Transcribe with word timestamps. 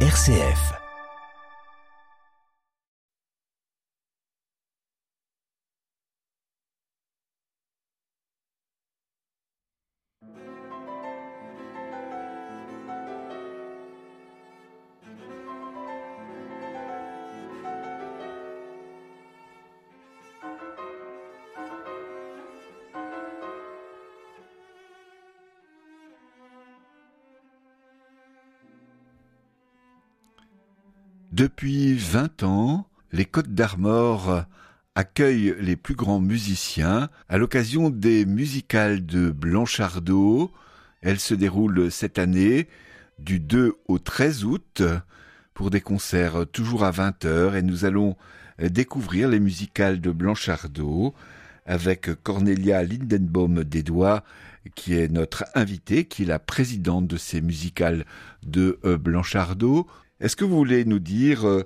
RCF. 0.00 0.85
Côtes 33.36 33.52
d'Armor 33.52 34.46
accueillent 34.94 35.54
les 35.60 35.76
plus 35.76 35.94
grands 35.94 36.20
musiciens 36.20 37.10
à 37.28 37.36
l'occasion 37.36 37.90
des 37.90 38.24
musicales 38.24 39.04
de 39.04 39.30
Blanchardot. 39.30 40.50
Elles 41.02 41.20
se 41.20 41.34
déroulent 41.34 41.90
cette 41.90 42.18
année 42.18 42.66
du 43.18 43.38
2 43.38 43.74
au 43.88 43.98
13 43.98 44.44
août 44.46 44.82
pour 45.52 45.68
des 45.68 45.82
concerts 45.82 46.46
toujours 46.50 46.82
à 46.82 46.92
20h 46.92 47.56
et 47.56 47.60
nous 47.60 47.84
allons 47.84 48.16
découvrir 48.58 49.28
les 49.28 49.38
musicales 49.38 50.00
de 50.00 50.12
Blanchardot 50.12 51.12
avec 51.66 52.08
Cornelia 52.22 52.84
Lindenbaum 52.84 53.64
des 53.64 53.82
Doigts 53.82 54.24
qui 54.74 54.94
est 54.94 55.12
notre 55.12 55.44
invitée, 55.54 56.06
qui 56.06 56.22
est 56.22 56.26
la 56.26 56.38
présidente 56.38 57.06
de 57.06 57.18
ces 57.18 57.42
musicales 57.42 58.06
de 58.46 58.78
euh, 58.86 58.96
Blanchardot. 58.96 59.86
Est-ce 60.20 60.36
que 60.36 60.46
vous 60.46 60.56
voulez 60.56 60.86
nous 60.86 61.00
dire, 61.00 61.46
euh, 61.46 61.64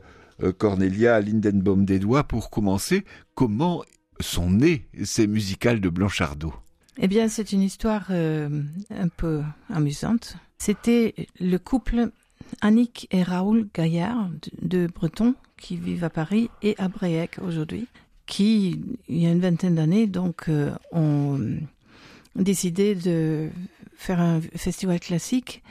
Cornelia 0.59 1.21
Lindenbaum 1.21 1.85
des 1.85 1.99
Doigts, 1.99 2.25
pour 2.25 2.51
commencer, 2.51 3.05
comment 3.35 3.83
sont 4.21 4.51
nées 4.51 4.87
ces 5.05 5.27
musicales 5.27 5.81
de 5.81 5.89
Blanchardot 5.89 6.53
Eh 6.99 7.09
bien, 7.09 7.29
c'est 7.29 7.53
une 7.53 7.63
histoire 7.63 8.07
euh, 8.11 8.63
un 8.91 9.09
peu 9.09 9.43
amusante. 9.73 10.37
C'était 10.59 11.15
le 11.41 11.59
couple 11.59 12.11
Annick 12.61 13.09
et 13.11 13.23
Raoul 13.23 13.69
Gaillard, 13.75 14.31
deux 14.63 14.87
Bretons, 14.87 15.35
qui 15.57 15.77
vivent 15.77 16.05
à 16.05 16.11
Paris 16.11 16.51
et 16.63 16.75
à 16.79 16.89
Bréac 16.89 17.39
aujourd'hui, 17.43 17.87
qui, 18.27 18.81
il 19.09 19.19
y 19.19 19.27
a 19.27 19.31
une 19.31 19.41
vingtaine 19.41 19.75
d'années, 19.75 20.07
donc, 20.07 20.49
euh, 20.49 20.73
ont 20.93 21.41
décidé 22.37 22.95
de 22.95 23.49
faire 23.97 24.21
un 24.21 24.41
festival 24.41 25.01
classique 25.01 25.63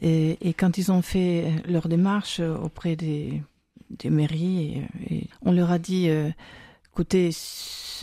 et, 0.00 0.38
et, 0.40 0.54
quand 0.54 0.78
ils 0.78 0.90
ont 0.90 1.02
fait 1.02 1.52
leur 1.68 1.88
démarche 1.88 2.40
auprès 2.40 2.96
des, 2.96 3.42
des 3.90 4.10
mairies, 4.10 4.82
on 5.42 5.52
leur 5.52 5.70
a 5.70 5.78
dit 5.78 6.08
euh, 6.08 6.30
écoutez, 6.92 7.30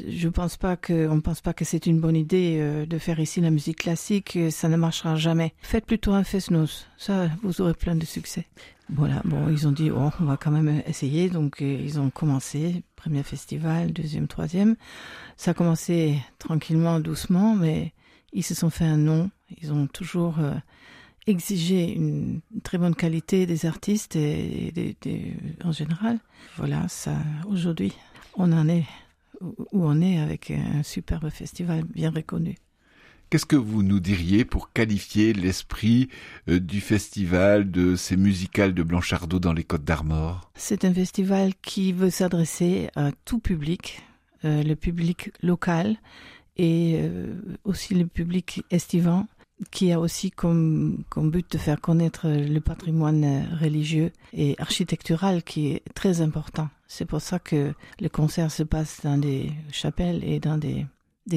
je 0.07 0.29
pense 0.29 0.57
pas 0.57 0.77
pense 1.21 1.41
pas 1.41 1.53
que 1.53 1.65
c'est 1.65 1.85
une 1.85 1.99
bonne 1.99 2.15
idée 2.15 2.57
euh, 2.59 2.85
de 2.85 2.97
faire 2.97 3.19
ici 3.19 3.41
la 3.41 3.49
musique 3.51 3.79
classique, 3.79 4.37
ça 4.49 4.69
ne 4.69 4.77
marchera 4.77 5.15
jamais. 5.15 5.53
Faites 5.61 5.85
plutôt 5.85 6.13
un 6.13 6.23
fest-noz, 6.23 6.87
ça 6.97 7.29
vous 7.43 7.61
aurez 7.61 7.73
plein 7.73 7.95
de 7.95 8.05
succès. 8.05 8.45
Voilà, 8.89 9.21
bon, 9.25 9.49
ils 9.49 9.67
ont 9.67 9.71
dit 9.71 9.89
oh, 9.89 10.09
on 10.19 10.25
va 10.25 10.37
quand 10.37 10.51
même 10.51 10.81
essayer, 10.85 11.29
donc 11.29 11.61
euh, 11.61 11.79
ils 11.83 11.99
ont 11.99 12.11
commencé 12.11 12.83
premier 12.95 13.23
festival, 13.23 13.91
deuxième, 13.91 14.27
troisième. 14.27 14.75
Ça 15.37 15.51
a 15.51 15.53
commencé 15.53 16.19
tranquillement, 16.37 16.99
doucement, 16.99 17.55
mais 17.55 17.93
ils 18.31 18.43
se 18.43 18.53
sont 18.53 18.69
fait 18.69 18.85
un 18.85 18.97
nom. 18.97 19.31
Ils 19.61 19.73
ont 19.73 19.87
toujours 19.87 20.39
euh, 20.39 20.53
exiger 21.27 21.93
une 21.93 22.41
très 22.63 22.77
bonne 22.77 22.95
qualité 22.95 23.45
des 23.45 23.65
artistes 23.65 24.15
et, 24.15 24.71
des, 24.73 24.95
des, 25.01 25.33
en 25.63 25.71
général. 25.71 26.19
Voilà, 26.57 26.87
ça 26.87 27.15
aujourd'hui, 27.47 27.93
on 28.35 28.51
en 28.51 28.67
est 28.67 28.85
où 29.41 29.85
on 29.85 30.01
est 30.01 30.19
avec 30.19 30.51
un 30.51 30.83
superbe 30.83 31.29
festival 31.29 31.83
bien 31.83 32.11
reconnu. 32.11 32.55
Qu'est-ce 33.29 33.45
que 33.45 33.55
vous 33.55 33.81
nous 33.81 33.99
diriez 33.99 34.45
pour 34.45 34.71
qualifier 34.71 35.33
l'esprit 35.33 36.09
euh, 36.47 36.59
du 36.59 36.79
festival 36.79 37.71
de 37.71 37.95
ces 37.95 38.17
musicales 38.17 38.73
de 38.73 38.83
Blanchardot 38.83 39.39
dans 39.39 39.51
les 39.51 39.63
Côtes 39.63 39.83
d'Armor? 39.83 40.51
C'est 40.53 40.85
un 40.85 40.93
festival 40.93 41.53
qui 41.61 41.91
veut 41.91 42.11
s'adresser 42.11 42.89
à 42.95 43.11
tout 43.25 43.39
public, 43.39 44.03
euh, 44.45 44.61
le 44.61 44.75
public 44.75 45.31
local 45.41 45.97
et 46.55 46.99
euh, 46.99 47.33
aussi 47.63 47.95
le 47.95 48.05
public 48.05 48.63
estivant 48.69 49.27
qui 49.71 49.91
a 49.91 49.99
aussi 49.99 50.31
comme, 50.31 51.03
but 51.15 51.51
de 51.51 51.57
faire 51.57 51.79
connaître 51.79 52.27
le 52.27 52.59
patrimoine 52.59 53.47
religieux 53.61 54.11
et 54.33 54.55
architectural 54.57 55.43
qui 55.43 55.67
est 55.67 55.83
très 55.93 56.21
important. 56.21 56.69
C'est 56.87 57.05
pour 57.05 57.21
ça 57.21 57.39
que 57.39 57.73
les 57.99 58.09
concerts 58.09 58.51
se 58.51 58.63
passent 58.63 59.01
dans 59.03 59.17
des 59.17 59.51
chapelles 59.71 60.23
et 60.23 60.39
dans 60.39 60.57
des, 60.57 60.85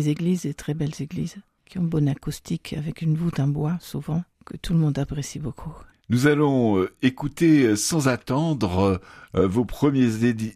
églises, 0.09 0.43
des 0.43 0.55
très 0.55 0.75
belles 0.75 1.01
églises, 1.01 1.37
qui 1.65 1.79
ont 1.79 1.85
bonne 1.85 2.09
acoustique 2.09 2.75
avec 2.75 3.03
une 3.03 3.17
voûte 3.17 3.41
en 3.41 3.49
bois 3.49 3.79
souvent, 3.81 4.23
que 4.45 4.57
tout 4.57 4.73
le 4.73 4.81
monde 4.81 4.99
apprécie 4.99 5.39
beaucoup. 5.39 5.75
Nous 6.11 6.27
allons 6.27 6.79
euh, 6.79 6.91
écouter 7.03 7.77
sans 7.77 8.09
attendre 8.09 8.99
euh, 9.37 9.47
vos 9.47 9.67
premiers 9.67 10.09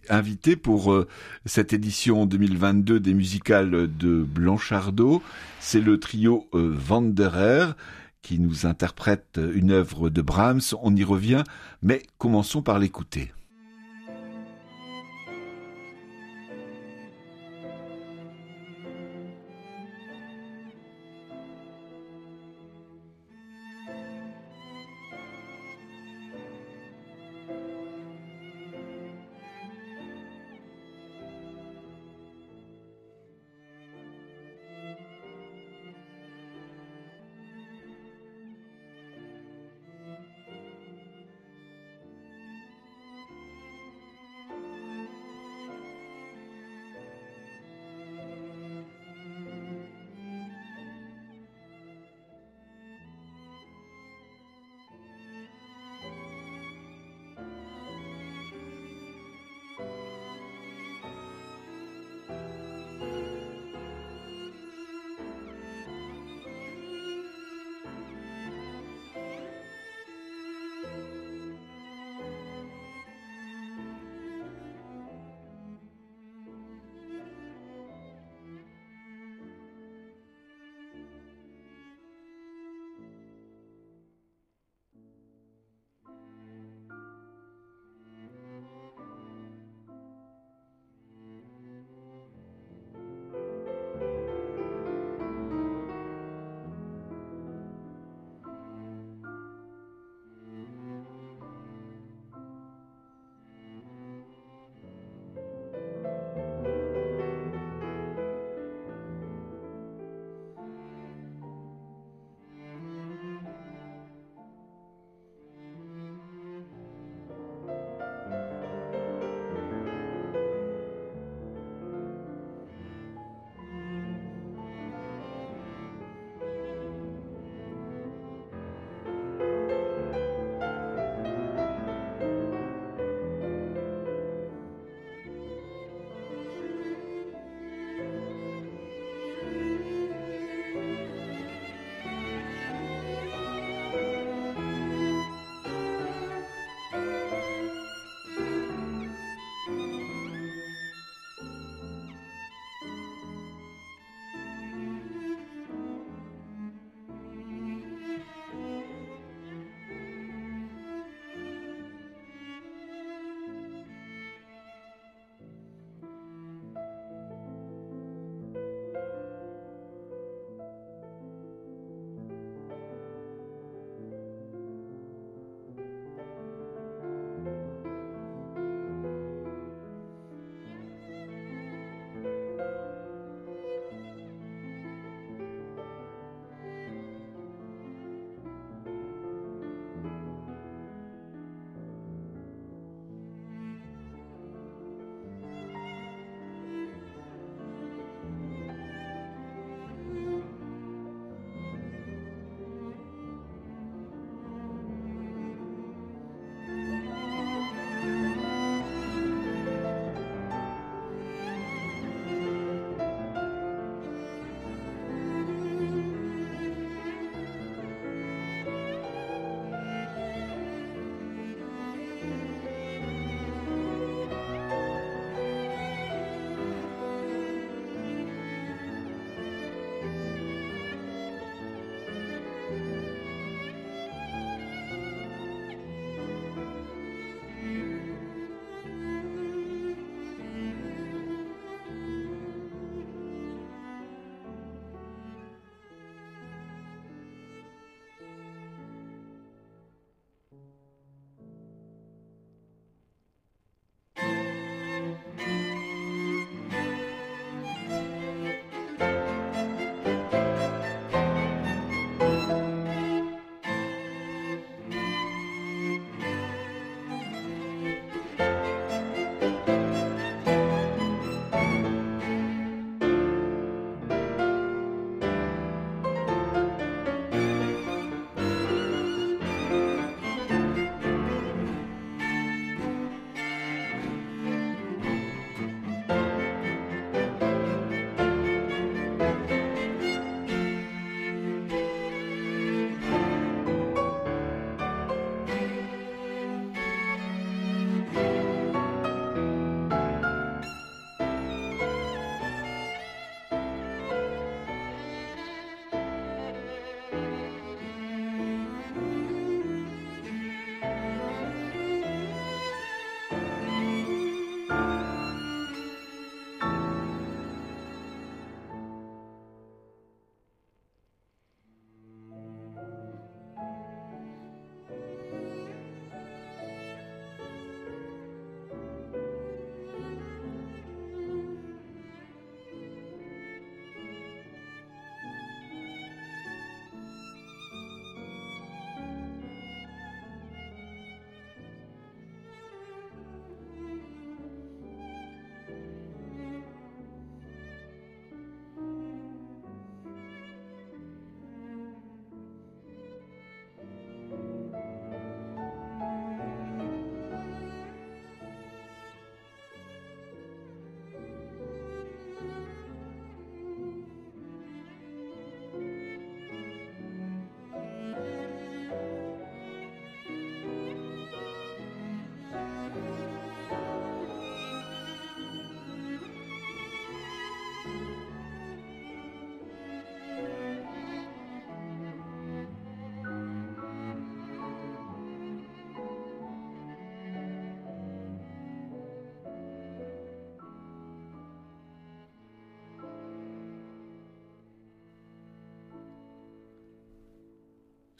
invités 0.08 0.56
pour 0.56 0.92
euh, 0.94 1.06
cette 1.44 1.74
édition 1.74 2.24
2022 2.24 2.98
des 2.98 3.12
musicales 3.12 3.94
de 3.98 4.22
Blanchardot. 4.22 5.22
C'est 5.60 5.82
le 5.82 6.00
trio 6.00 6.48
Wanderer 6.54 7.74
qui 8.22 8.38
nous 8.38 8.64
interprète 8.64 9.38
une 9.54 9.72
œuvre 9.72 10.08
de 10.08 10.22
Brahms. 10.22 10.62
On 10.80 10.96
y 10.96 11.04
revient, 11.04 11.44
mais 11.82 12.02
commençons 12.16 12.62
par 12.62 12.78
l'écouter. 12.78 13.32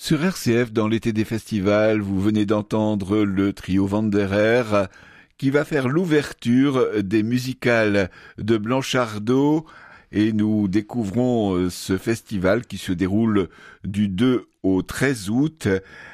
Sur 0.04 0.24
RCF, 0.24 0.72
dans 0.72 0.88
l'été 0.88 1.12
des 1.12 1.24
festivals, 1.24 2.00
vous 2.00 2.20
venez 2.20 2.44
d'entendre 2.44 3.18
le 3.18 3.52
trio 3.52 3.86
Vanderer 3.86 4.88
qui 5.38 5.50
va 5.50 5.64
faire 5.64 5.86
l'ouverture 5.86 7.04
des 7.04 7.22
musicales 7.22 8.10
de 8.36 8.56
Blanchardot 8.56 9.64
et 10.10 10.32
nous 10.32 10.66
découvrons 10.66 11.54
euh, 11.54 11.70
ce 11.70 11.98
festival 11.98 12.66
qui 12.66 12.78
se 12.78 12.90
déroule 12.90 13.48
du 13.84 14.08
2 14.08 14.48
au 14.64 14.82
13 14.82 15.30
août 15.30 15.68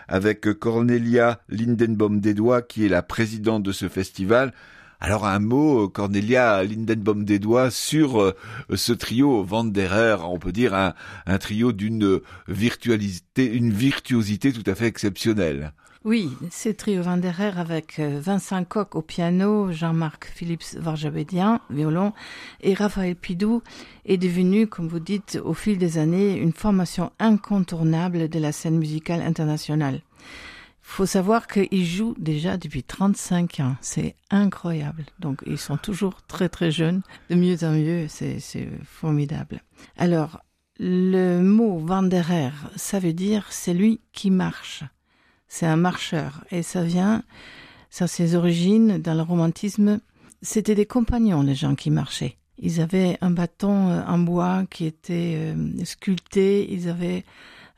avec 0.07 0.43
Cornelia 0.59 1.41
Lindenbaum-Desdois 1.49 2.61
qui 2.61 2.85
est 2.85 2.91
la 2.91 3.01
présidente 3.01 3.63
de 3.63 3.73
ce 3.73 3.89
festival. 3.89 4.53
Alors 5.01 5.27
un 5.27 5.39
mot, 5.39 5.89
Cornelia 5.89 6.65
Lindenbaum 6.65 7.25
des 7.25 7.39
doigts 7.39 7.71
sur 7.71 8.21
euh, 8.21 8.35
ce 8.75 8.93
trio 8.93 9.45
Vanderer, 9.45 10.17
on 10.25 10.41
peut 10.41 10.51
dire 10.51 10.75
un, 10.75 11.39
trio 11.39 11.71
d'une 11.73 12.21
une 12.49 13.73
virtuosité 13.73 14.53
tout 14.53 14.69
à 14.69 14.75
fait 14.75 14.87
exceptionnelle. 14.87 15.73
Oui, 16.05 16.31
c'est 16.51 16.77
trio 16.77 17.03
Vanderer 17.03 17.53
avec 17.57 18.01
euh, 18.01 18.19
Vincent 18.21 18.65
Coq 18.65 18.97
au 18.97 19.03
piano, 19.03 19.71
Jean-Marc 19.71 20.33
Philips 20.35 20.77
Varjabédien, 20.77 21.61
violon, 21.71 22.13
et 22.61 22.75
Raphaël 22.75 23.15
Pidou 23.15 23.63
est 24.05 24.17
devenu, 24.17 24.67
comme 24.67 24.89
vous 24.89 25.01
dites, 25.01 25.41
au 25.45 25.55
fil 25.55 25.79
des 25.79 25.99
années, 25.99 26.37
une 26.37 26.53
formation 26.53 27.13
incontournable 27.21 28.29
de 28.29 28.39
la 28.41 28.51
scène 28.51 28.79
musicale 28.79 29.23
internationale 29.23 30.01
faut 30.89 31.07
savoir 31.07 31.47
qu'ils 31.47 31.87
jouent 31.87 32.17
déjà 32.19 32.57
depuis 32.57 32.83
35 32.83 33.61
ans. 33.61 33.77
C'est 33.83 34.17
incroyable. 34.31 35.05
Donc, 35.21 35.43
ils 35.47 35.59
sont 35.59 35.77
toujours 35.77 36.23
très, 36.27 36.49
très 36.49 36.71
jeunes. 36.71 37.03
De 37.29 37.37
mieux 37.37 37.63
en 37.63 37.73
mieux, 37.73 38.07
c'est 38.09 38.69
formidable. 38.85 39.63
Alors, 39.97 40.43
le 40.81 41.41
mot 41.41 41.79
Wanderer, 41.79 42.51
ça 42.77 42.99
veut 42.99 43.13
dire 43.13 43.47
c'est 43.51 43.75
lui 43.75 44.01
qui 44.13 44.31
marche. 44.31 44.83
C'est 45.47 45.67
un 45.67 45.77
marcheur. 45.77 46.43
Et 46.51 46.63
ça 46.63 46.83
vient, 46.83 47.23
ça 47.91 48.07
ses 48.07 48.35
origines 48.35 48.99
dans 48.99 49.15
le 49.15 49.23
romantisme. 49.23 50.01
C'était 50.41 50.75
des 50.75 50.87
compagnons, 50.87 51.43
les 51.43 51.55
gens 51.55 51.75
qui 51.75 51.91
marchaient. 51.91 52.39
Ils 52.59 52.81
avaient 52.81 53.19
un 53.21 53.31
bâton 53.31 53.91
euh, 53.91 54.03
en 54.07 54.19
bois 54.19 54.65
qui 54.71 54.87
était 54.87 55.35
euh, 55.37 55.85
sculpté. 55.85 56.73
Ils 56.73 56.89
avaient 56.89 57.25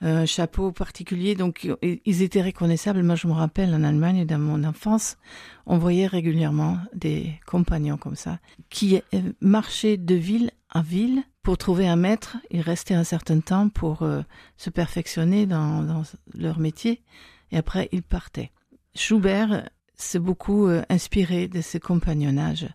un 0.03 0.25
chapeau 0.25 0.73
particulier, 0.73 1.35
donc 1.35 1.69
ils 1.83 2.23
étaient 2.23 2.43
reconnaissables. 2.43 3.03
Moi, 3.03 3.17
je 3.17 3.27
me 3.27 3.33
rappelle 3.33 3.75
en 3.75 3.85
Allemagne, 3.85 4.25
dans 4.25 4.39
mon 4.39 4.65
enfance, 4.65 5.19
on 5.67 5.77
voyait 5.77 6.07
régulièrement 6.07 6.79
des 6.95 7.35
compagnons 7.47 7.99
comme 7.99 8.17
ça 8.17 8.39
qui 8.71 9.03
marchaient 9.41 9.99
de 9.99 10.15
ville 10.15 10.51
en 10.73 10.83
ville 10.83 11.23
pour 11.43 11.59
trouver 11.59 11.89
un 11.89 11.97
maître 11.97 12.37
et 12.51 12.61
rester 12.61 12.95
un 12.95 13.05
certain 13.05 13.41
temps 13.41 13.69
pour 13.69 14.03
euh, 14.03 14.23
se 14.57 14.71
perfectionner 14.71 15.47
dans, 15.47 16.03
leur 16.35 16.59
métier. 16.59 17.03
Et 17.51 17.57
après, 17.57 17.89
ils 17.93 18.03
partaient. 18.03 18.53
Schubert 18.95 19.69
s'est 19.95 20.19
beaucoup 20.19 20.67
euh, 20.67 20.83
inspiré 20.89 21.49
de 21.49 21.61
ce 21.61 21.79
compagnonnage. 21.79 22.69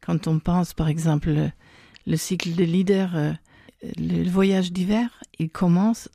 Quand 0.00 0.26
on 0.26 0.38
pense, 0.38 0.74
par 0.74 0.88
exemple, 0.88 1.30
le, 1.30 1.50
le 2.06 2.16
cycle 2.16 2.54
de 2.54 2.64
leader, 2.64 3.14
euh, 3.14 3.32
le 3.96 4.28
voyage 4.28 4.72
d'hiver, 4.72 5.22
il 5.38 5.50
commence 5.50 6.08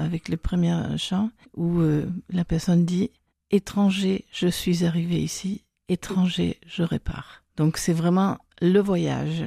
avec 0.00 0.28
le 0.28 0.36
premier 0.36 0.74
chant 0.96 1.30
où 1.56 1.80
euh, 1.80 2.06
la 2.30 2.44
personne 2.44 2.84
dit 2.84 3.10
étranger, 3.50 4.24
je 4.32 4.48
suis 4.48 4.84
arrivé 4.84 5.20
ici, 5.20 5.62
étranger, 5.88 6.58
je 6.66 6.82
répare. 6.82 7.42
Donc 7.56 7.76
c'est 7.76 7.92
vraiment 7.92 8.38
le 8.62 8.80
voyage 8.80 9.44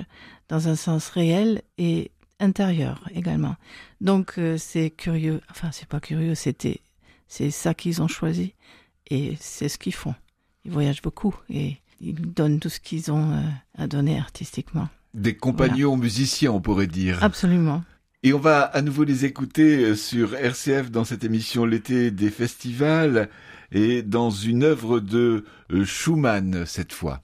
dans 0.49 0.67
un 0.67 0.75
sens 0.75 1.09
réel 1.09 1.61
et 1.77 2.11
intérieur 2.39 3.09
également. 3.15 3.55
Donc 4.01 4.35
euh, 4.37 4.57
c'est 4.57 4.91
curieux, 4.91 5.41
enfin 5.49 5.69
c'est 5.71 5.87
pas 5.87 5.99
curieux, 5.99 6.35
c'était 6.35 6.81
c'est 7.27 7.49
ça 7.49 7.73
qu'ils 7.73 8.01
ont 8.01 8.07
choisi 8.07 8.53
et 9.09 9.35
c'est 9.39 9.69
ce 9.69 9.77
qu'ils 9.77 9.95
font. 9.95 10.15
Ils 10.65 10.71
voyagent 10.71 11.01
beaucoup 11.01 11.35
et 11.49 11.77
ils 11.99 12.13
donnent 12.13 12.59
tout 12.59 12.69
ce 12.69 12.79
qu'ils 12.79 13.11
ont 13.11 13.31
euh, 13.31 13.41
à 13.77 13.87
donner 13.87 14.19
artistiquement. 14.19 14.89
Des 15.13 15.35
compagnons 15.35 15.95
musiciens, 15.95 16.51
on 16.51 16.61
pourrait 16.61 16.87
dire. 16.87 17.23
Absolument. 17.23 17.83
Et 18.25 18.31
on 18.31 18.39
va 18.39 18.61
à 18.61 18.81
nouveau 18.81 19.03
les 19.03 19.25
écouter 19.25 19.83
euh, 19.83 19.95
sur 19.95 20.33
RCF 20.33 20.89
dans 20.89 21.03
cette 21.03 21.25
émission 21.25 21.65
L'été 21.65 22.09
des 22.09 22.29
festivals 22.29 23.27
et 23.73 24.01
dans 24.01 24.29
une 24.29 24.63
œuvre 24.63 25.01
de 25.01 25.43
euh, 25.73 25.83
Schumann 25.83 26.65
cette 26.65 26.93
fois. 26.93 27.21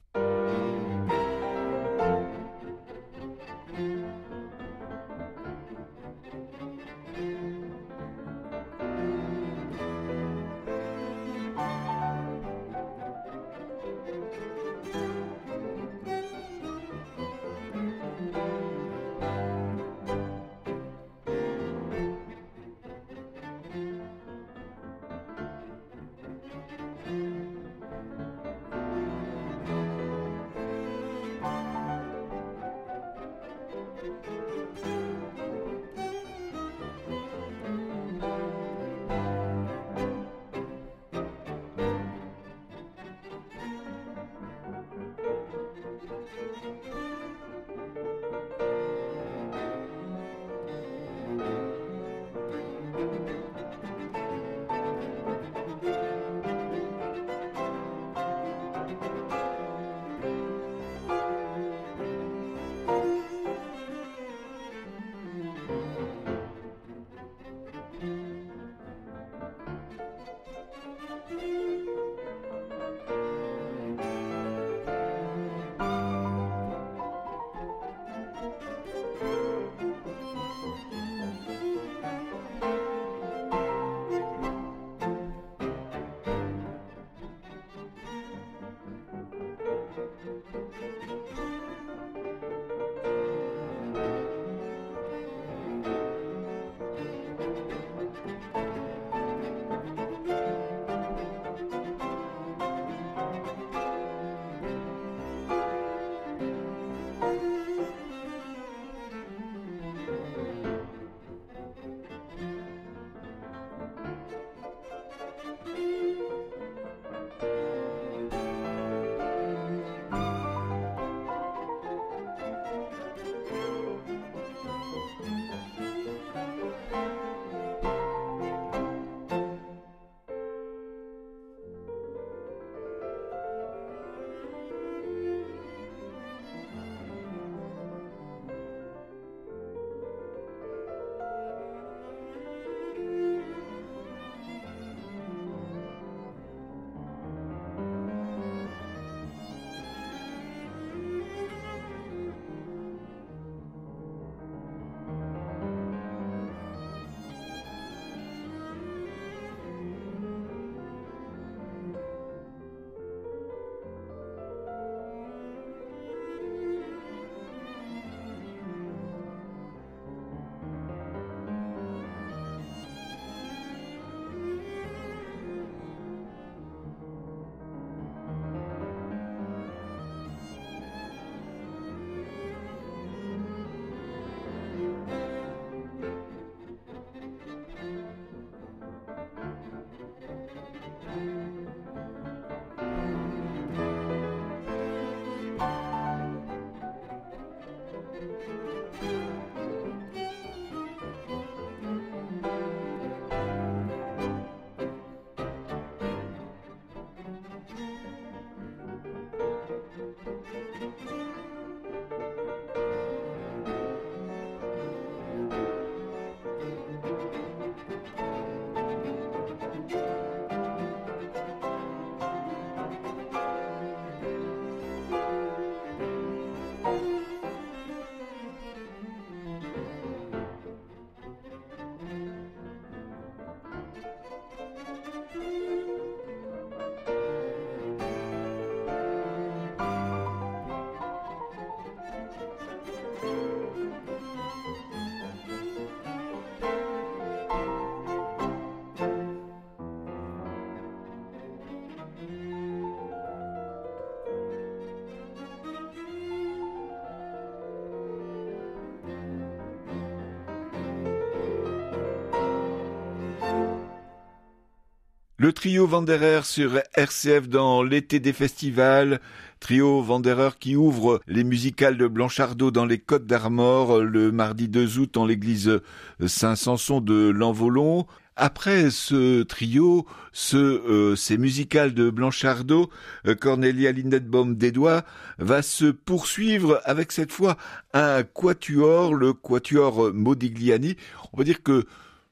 Le 265.41 265.53
trio 265.53 265.87
Vanderer 265.87 266.41
sur 266.43 266.81
RCF 266.95 267.47
dans 267.47 267.81
l'été 267.81 268.19
des 268.19 268.33
festivals. 268.33 269.21
Trio 269.61 270.01
Vanderer 270.01 270.49
qui 270.59 270.75
ouvre 270.75 271.21
les 271.27 271.45
musicales 271.45 271.95
de 271.95 272.07
Blanchardot 272.07 272.71
dans 272.71 272.83
les 272.83 272.99
Côtes 272.99 273.25
d'Armor 273.25 274.01
le 274.01 274.33
mardi 274.33 274.67
2 274.67 274.99
août 274.99 275.15
en 275.15 275.25
l'église 275.25 275.79
Saint-Sanson 276.27 276.99
de 276.99 277.29
Lanvolon. 277.29 278.05
Après 278.35 278.89
ce 278.89 279.43
trio, 279.43 280.05
ce, 280.33 280.57
euh, 280.57 281.15
ces 281.15 281.37
musicales 281.37 281.93
de 281.93 282.09
Blanchardot, 282.09 282.89
euh, 283.25 283.33
Cornelia 283.33 283.93
Lindetbaum 283.93 284.57
des 284.57 284.73
doigts 284.73 285.05
va 285.37 285.61
se 285.61 285.85
poursuivre 285.85 286.81
avec 286.83 287.13
cette 287.13 287.31
fois 287.31 287.55
un 287.93 288.23
quatuor, 288.23 289.13
le 289.13 289.31
quatuor 289.31 290.13
Modigliani. 290.13 290.97
On 291.31 291.37
va 291.37 291.45
dire 291.45 291.63
que 291.63 291.85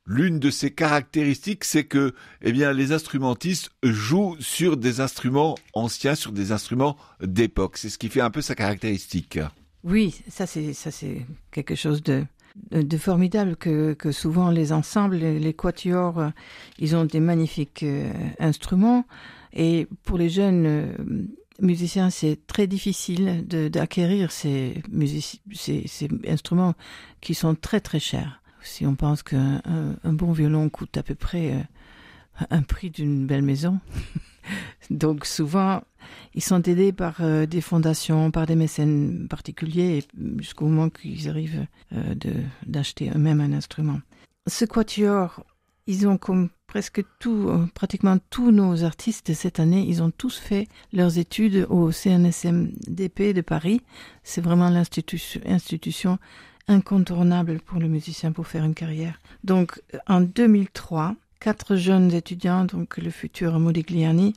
L'une 0.10 0.40
de 0.40 0.50
ses 0.50 0.72
caractéristiques, 0.72 1.66
c'est 1.66 1.84
que, 1.84 2.14
eh 2.42 2.54
bien, 2.54 2.72
les 2.72 2.94
instrumentistes 2.94 3.72
jouent 3.84 4.38
sur 4.40 4.78
des 4.78 5.02
instruments 5.02 5.56
anciens, 5.74 6.16
sur 6.16 6.32
des 6.32 6.54
instruments 6.54 6.96
d'époque. 7.22 7.78
C'est 7.78 7.90
ce 7.90 7.98
qui 7.98 8.08
fait 8.08 8.22
un 8.22 8.32
peu 8.32 8.42
sa 8.42 8.56
caractéristique. 8.56 9.38
Oui, 9.84 10.22
ça 10.30 10.48
c'est 10.48 10.74
ça 10.74 10.92
c'est 10.92 11.26
quelque 11.52 11.76
chose 11.76 12.02
de 12.72 12.98
formidable 12.98 13.58
que, 13.58 14.12
souvent 14.12 14.50
les 14.50 14.72
ensembles, 14.72 15.18
les, 15.18 15.54
quatuors, 15.54 16.20
euh, 16.20 16.30
ils 16.80 16.96
ont 16.96 17.06
des 17.06 17.20
magnifiques 17.20 17.84
euh, 17.84 18.12
instruments 18.40 19.06
et 19.54 19.88
pour 20.04 20.18
les 20.18 20.30
jeunes 20.30 20.66
euh, 20.66 20.94
musiciens, 21.62 22.10
c'est 22.10 22.48
très 22.48 22.68
difficile 22.68 23.46
d'acquérir 23.48 24.32
ces 24.32 24.82
instruments 26.28 26.76
qui 27.22 27.34
sont 27.34 27.56
très 27.56 27.80
très 27.80 28.00
chers 28.00 28.42
si 28.62 28.86
on 28.86 28.96
pense 28.96 29.24
qu'un 29.24 29.62
un, 30.04 30.14
bon 30.14 30.32
violon 30.32 30.70
coûte 30.70 30.98
à 30.98 31.04
peu 31.04 31.16
près 31.16 31.54
euh, 31.54 32.46
un 32.50 32.62
prix 32.62 32.90
d'une 32.90 33.26
belle 33.26 33.42
maison. 33.42 33.80
Donc 34.90 35.26
souvent, 35.26 35.82
ils 36.34 36.44
sont 36.44 36.62
aidés 36.64 36.94
par 36.94 37.22
euh, 37.22 37.46
des 37.46 37.62
fondations, 37.62 38.32
par 38.32 38.46
des 38.46 38.56
mécènes 38.56 39.28
particuliers, 39.30 40.04
jusqu'au 40.38 40.66
moment 40.66 40.90
qu'ils 40.90 41.30
arrivent 41.30 41.66
euh, 41.94 42.16
d'acheter 42.66 43.12
eux-mêmes 43.14 43.42
un 43.42 43.54
instrument. 43.54 44.00
Ce 44.48 44.66
quatuor, 44.66 45.44
ils 45.88 46.08
ont 46.08 46.18
comme 46.18 46.50
presque 46.68 47.04
tout, 47.20 47.50
pratiquement 47.74 48.18
tous 48.30 48.52
nos 48.52 48.84
artistes 48.84 49.34
cette 49.34 49.60
année, 49.60 49.86
ils 49.88 50.04
ont 50.04 50.12
tous 50.12 50.38
fait 50.38 50.68
leurs 50.92 51.18
études 51.18 51.66
au 51.70 51.92
CNSMDP 51.92 53.34
de 53.34 53.42
Paris. 53.42 53.82
C'est 54.24 54.42
vraiment 54.42 54.70
l'institution 54.70 56.20
incontournable 56.68 57.60
pour 57.66 57.80
le 57.80 57.88
musicien 57.88 58.32
pour 58.32 58.48
faire 58.48 58.66
une 58.66 58.74
carrière. 58.74 59.20
Donc 59.44 59.82
en 60.08 60.22
2003, 60.22 61.16
quatre 61.40 61.76
jeunes 61.76 62.14
étudiants, 62.14 62.66
donc 62.66 62.98
le 62.98 63.10
futur 63.10 63.60
Modigliani, 63.60 64.34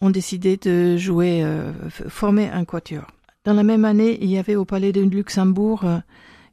ont 0.00 0.10
décidé 0.10 0.56
de 0.56 0.96
jouer, 0.96 1.42
euh, 1.44 1.72
former 2.08 2.48
un 2.48 2.64
quatuor. 2.64 3.06
Dans 3.44 3.52
la 3.52 3.62
même 3.62 3.84
année, 3.84 4.18
il 4.22 4.30
y 4.30 4.38
avait 4.38 4.56
au 4.56 4.64
Palais 4.64 4.92
de 4.92 5.02
Luxembourg 5.02 5.84
euh, 5.84 5.98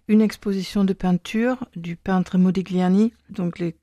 une 0.07 0.21
exposition 0.21 0.83
de 0.83 0.93
peinture 0.93 1.65
du 1.75 1.95
peintre 1.95 2.37
Modigliani. 2.37 3.13
Donc 3.29 3.59
les, 3.59 3.75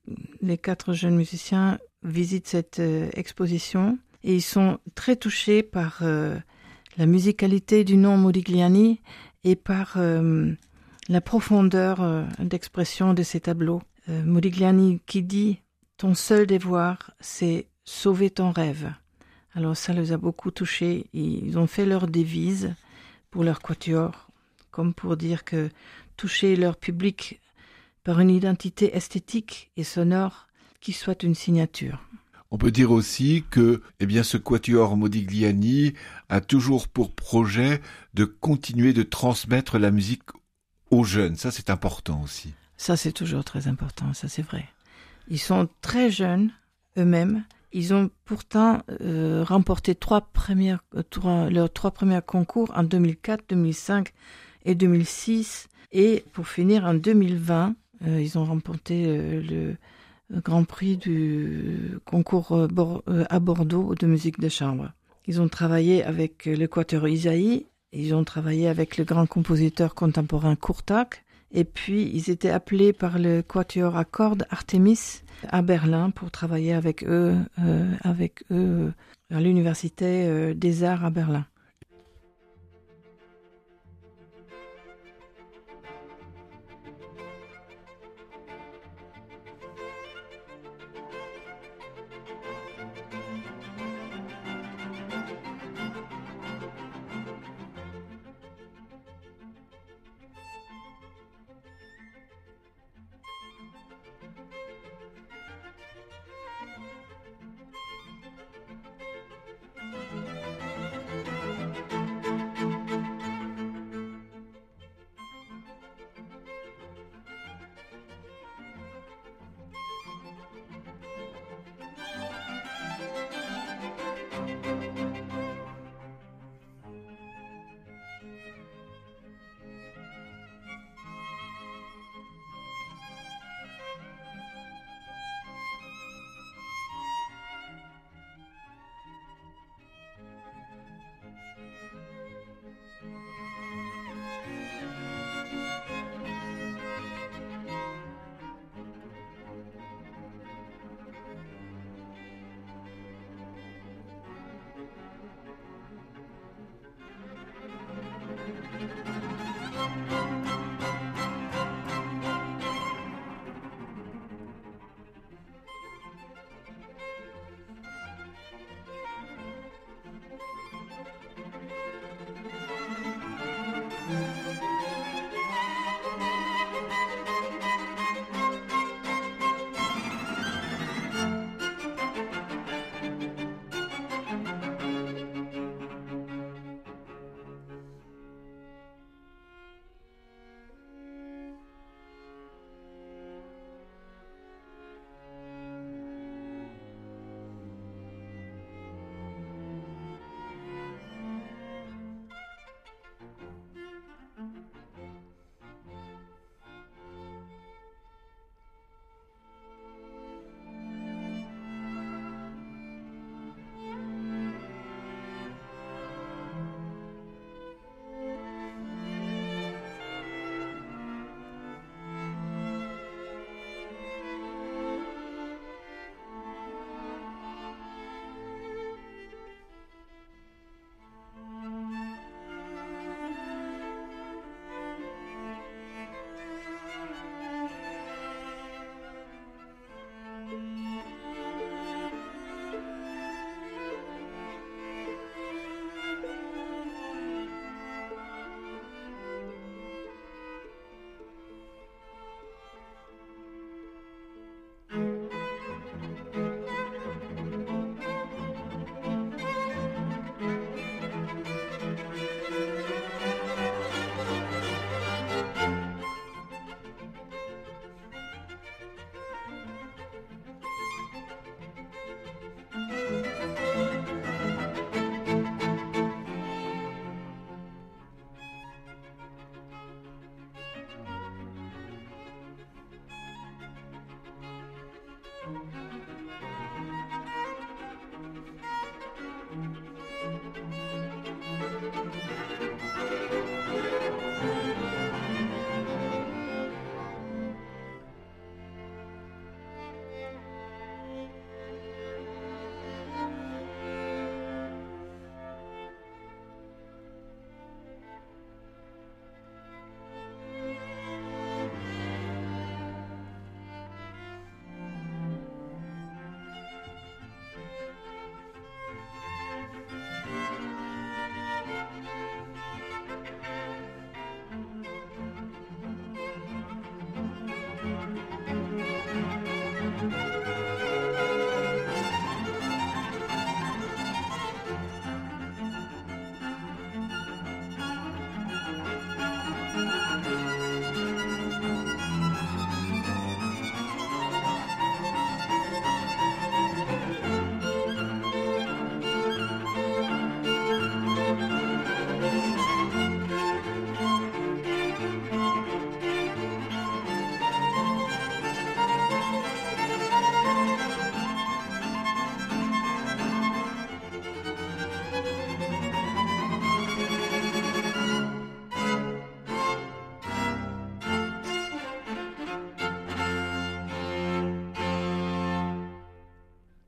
quatre 0.57 0.93
jeunes 0.93 1.15
musiciens 1.15 1.79
visitent 2.03 2.47
cette 2.47 2.79
euh, 2.79 3.09
exposition 3.13 3.97
et 4.23 4.35
ils 4.35 4.41
sont 4.41 4.79
très 4.95 5.15
touchés 5.15 5.61
par 5.61 6.01
la 6.01 7.05
musicalité 7.05 7.83
du 7.83 7.95
nom 7.95 8.17
Modigliani 8.17 8.99
et 9.43 9.55
par 9.55 9.99
la 11.07 11.21
profondeur 11.21 12.01
euh, 12.01 12.23
d'expression 12.39 13.13
de 13.13 13.23
ces 13.23 13.39
tableaux. 13.39 13.81
Euh, 14.09 14.23
Modigliani 14.23 15.01
qui 15.05 15.21
dit 15.21 15.61
Ton 15.97 16.15
seul 16.15 16.47
devoir, 16.47 17.11
c'est 17.19 17.67
sauver 17.83 18.29
ton 18.29 18.51
rêve. 18.51 18.91
Alors 19.53 19.77
ça 19.77 19.93
les 19.93 20.11
a 20.11 20.17
beaucoup 20.17 20.51
touchés. 20.51 21.07
Ils 21.13 21.57
ont 21.57 21.67
fait 21.67 21.85
leur 21.85 22.07
devise 22.07 22.73
pour 23.29 23.43
leur 23.43 23.61
quatuor, 23.61 24.27
comme 24.71 24.93
pour 24.93 25.17
dire 25.17 25.43
que 25.43 25.69
toucher 26.17 26.55
leur 26.55 26.77
public 26.77 27.39
par 28.03 28.19
une 28.19 28.29
identité 28.29 28.95
esthétique 28.95 29.71
et 29.77 29.83
sonore 29.83 30.47
qui 30.81 30.93
soit 30.93 31.23
une 31.23 31.35
signature. 31.35 32.01
On 32.51 32.57
peut 32.57 32.71
dire 32.71 32.91
aussi 32.91 33.43
que, 33.49 33.81
eh 33.99 34.05
bien, 34.05 34.23
ce 34.23 34.37
quatuor 34.37 34.95
Modigliani 34.95 35.93
a 36.29 36.41
toujours 36.41 36.87
pour 36.87 37.11
projet 37.11 37.81
de 38.13 38.23
continuer 38.23 38.93
de 38.93 39.03
transmettre 39.03 39.79
la 39.79 39.91
musique 39.91 40.23
aux 40.91 41.03
jeunes. 41.03 41.35
Ça, 41.35 41.51
c'est 41.51 41.69
important 41.69 42.21
aussi. 42.23 42.53
Ça, 42.77 42.97
c'est 42.97 43.11
toujours 43.11 43.43
très 43.43 43.67
important, 43.67 44.13
ça, 44.13 44.27
c'est 44.27 44.41
vrai. 44.41 44.65
Ils 45.27 45.39
sont 45.39 45.67
très 45.81 46.11
jeunes 46.11 46.51
eux-mêmes. 46.97 47.43
Ils 47.71 47.93
ont 47.93 48.09
pourtant 48.25 48.81
euh, 49.01 49.43
remporté 49.43 49.95
trois 49.95 50.21
premières, 50.21 50.83
trois, 51.09 51.49
leurs 51.49 51.71
trois 51.71 51.91
premiers 51.91 52.21
concours 52.25 52.71
en 52.75 52.83
2004, 52.83 53.43
2005 53.49 54.13
et 54.65 54.75
2006. 54.75 55.67
Et 55.91 56.23
pour 56.31 56.47
finir, 56.47 56.85
en 56.85 56.93
2020, 56.93 57.75
euh, 58.05 58.21
ils 58.21 58.37
ont 58.37 58.45
remporté 58.45 59.05
euh, 59.07 59.41
le 59.41 60.41
Grand 60.41 60.63
Prix 60.63 60.97
du 60.97 61.99
concours 62.05 62.67
à 63.29 63.39
Bordeaux 63.39 63.93
de 63.93 64.07
musique 64.07 64.39
de 64.39 64.49
chambre. 64.49 64.91
Ils 65.27 65.39
ont 65.39 65.47
travaillé 65.47 66.03
avec 66.03 66.45
l'équateur 66.45 67.07
Isaïe 67.07 67.67
ils 67.95 68.13
ont 68.13 68.23
travaillé 68.23 68.67
avec 68.67 68.97
le 68.97 69.03
grand 69.03 69.25
compositeur 69.25 69.95
contemporain 69.95 70.55
Kurtak. 70.55 71.23
Et 71.51 71.63
puis, 71.63 72.11
ils 72.13 72.29
étaient 72.29 72.49
appelés 72.49 72.91
par 72.91 73.17
le 73.17 73.41
quatuor 73.41 73.95
à 73.95 74.03
cordes 74.03 74.45
Artemis 74.49 75.21
à 75.47 75.61
Berlin 75.61 76.09
pour 76.09 76.31
travailler 76.31 76.73
avec 76.73 77.03
eux, 77.03 77.35
euh, 77.59 77.91
avec 78.01 78.43
eux 78.51 78.91
à 79.33 79.39
l'université 79.39 80.25
euh, 80.27 80.53
des 80.53 80.83
arts 80.83 81.05
à 81.05 81.09
Berlin. 81.09 81.45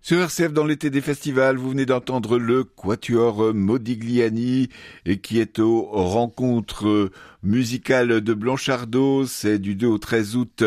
Sur 0.08 0.22
RCF, 0.22 0.54
dans 0.54 0.64
l'été 0.64 0.90
des 0.90 1.02
festivals, 1.02 1.58
vous 1.58 1.72
venez 1.72 1.86
d'entendre 1.86 2.40
le 2.40 2.64
Quatuor 2.64 3.54
Modigliani, 3.54 4.70
qui 5.22 5.42
est 5.42 5.60
aux 5.60 5.82
rencontres 5.92 7.12
musicales 7.44 8.22
de 8.22 8.34
Blanchardo. 8.34 9.26
C'est 9.26 9.60
du 9.60 9.76
2 9.76 9.86
au 9.86 9.98
13 9.98 10.38
août 10.38 10.64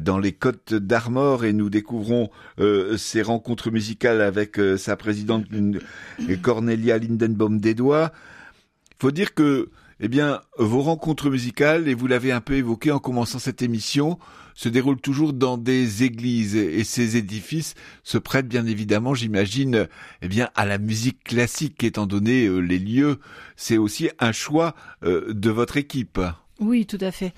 dans 0.00 0.18
les 0.20 0.30
Côtes 0.30 0.72
d'Armor 0.72 1.44
et 1.44 1.52
nous 1.52 1.68
découvrons 1.68 2.30
euh, 2.60 2.96
ces 2.96 3.22
rencontres 3.22 3.72
musicales 3.72 4.20
avec 4.20 4.60
euh, 4.60 4.76
sa 4.76 4.94
présidente 4.94 5.46
Cornelia 6.40 6.98
Lindenbaum 6.98 7.58
Desdois. 7.58 8.12
Il 8.92 8.96
faut 9.00 9.10
dire 9.10 9.34
que 9.34 9.70
eh 9.98 10.08
vos 10.58 10.82
rencontres 10.82 11.28
musicales, 11.28 11.88
et 11.88 11.94
vous 11.94 12.06
l'avez 12.06 12.30
un 12.30 12.40
peu 12.40 12.54
évoqué 12.54 12.92
en 12.92 13.00
commençant 13.00 13.40
cette 13.40 13.62
émission, 13.62 14.18
se 14.54 14.68
déroulent 14.68 15.00
toujours 15.00 15.32
dans 15.32 15.58
des 15.58 16.02
églises 16.02 16.56
et 16.56 16.84
ces 16.84 17.16
édifices 17.16 17.74
se 18.02 18.18
prêtent 18.18 18.48
bien 18.48 18.66
évidemment, 18.66 19.14
j'imagine, 19.14 19.88
eh 20.22 20.28
bien, 20.28 20.50
à 20.54 20.64
la 20.64 20.78
musique 20.78 21.22
classique, 21.24 21.82
étant 21.84 22.06
donné 22.06 22.46
euh, 22.46 22.58
les 22.58 22.78
lieux. 22.78 23.18
C'est 23.56 23.78
aussi 23.78 24.10
un 24.18 24.32
choix 24.32 24.74
euh, 25.02 25.32
de 25.32 25.50
votre 25.50 25.76
équipe. 25.76 26.20
Oui, 26.60 26.86
tout 26.86 26.98
à 27.00 27.10
fait. 27.10 27.34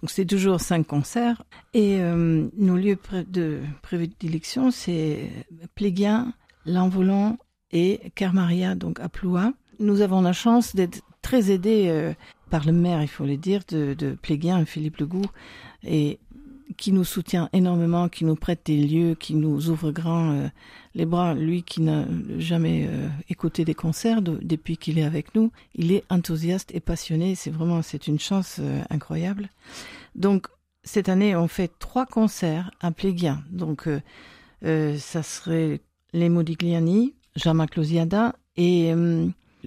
Donc 0.00 0.10
c'est 0.10 0.24
toujours 0.24 0.60
cinq 0.60 0.86
concerts 0.86 1.42
et 1.74 2.00
euh, 2.00 2.48
nos 2.56 2.76
lieux 2.76 2.98
de 3.28 3.60
prédilection 3.82 4.70
c'est 4.70 5.30
Pléguien, 5.74 6.32
L'Envolant 6.64 7.38
et 7.72 8.00
Carmaria, 8.14 8.74
donc 8.74 9.00
à 9.00 9.08
Ploua. 9.08 9.52
Nous 9.78 10.00
avons 10.00 10.22
la 10.22 10.32
chance 10.32 10.74
d'être 10.74 11.02
très 11.22 11.50
aidé 11.50 11.86
euh, 11.88 12.12
par 12.50 12.66
le 12.66 12.72
maire, 12.72 13.02
il 13.02 13.08
faut 13.08 13.24
le 13.24 13.36
dire, 13.36 13.62
de, 13.68 13.94
de 13.94 14.16
Philippe 14.66 14.98
Legout, 14.98 15.26
et 15.84 16.18
qui 16.76 16.92
nous 16.92 17.04
soutient 17.04 17.48
énormément, 17.52 18.08
qui 18.08 18.24
nous 18.24 18.36
prête 18.36 18.60
des 18.64 18.76
lieux, 18.76 19.14
qui 19.14 19.34
nous 19.34 19.70
ouvre 19.70 19.90
grand 19.90 20.32
euh, 20.32 20.48
les 20.94 21.06
bras. 21.06 21.34
Lui 21.34 21.62
qui 21.62 21.80
n'a 21.80 22.04
jamais 22.38 22.86
euh, 22.88 23.08
écouté 23.28 23.64
des 23.64 23.74
concerts 23.74 24.22
depuis 24.22 24.76
qu'il 24.76 24.98
est 24.98 25.04
avec 25.04 25.34
nous, 25.34 25.52
il 25.74 25.92
est 25.92 26.04
enthousiaste 26.10 26.74
et 26.74 26.80
passionné. 26.80 27.34
C'est 27.34 27.50
vraiment, 27.50 27.82
c'est 27.82 28.06
une 28.06 28.18
chance 28.18 28.60
incroyable. 28.90 29.48
Donc 30.14 30.48
cette 30.82 31.08
année, 31.08 31.36
on 31.36 31.48
fait 31.48 31.70
trois 31.78 32.06
concerts 32.06 32.70
à 32.80 32.90
Pléguien. 32.90 33.42
Donc 33.50 33.88
ça 34.62 35.22
serait 35.22 35.80
les 36.12 36.28
Modigliani, 36.28 37.14
Jean-Marc 37.36 37.78
et 38.56 38.92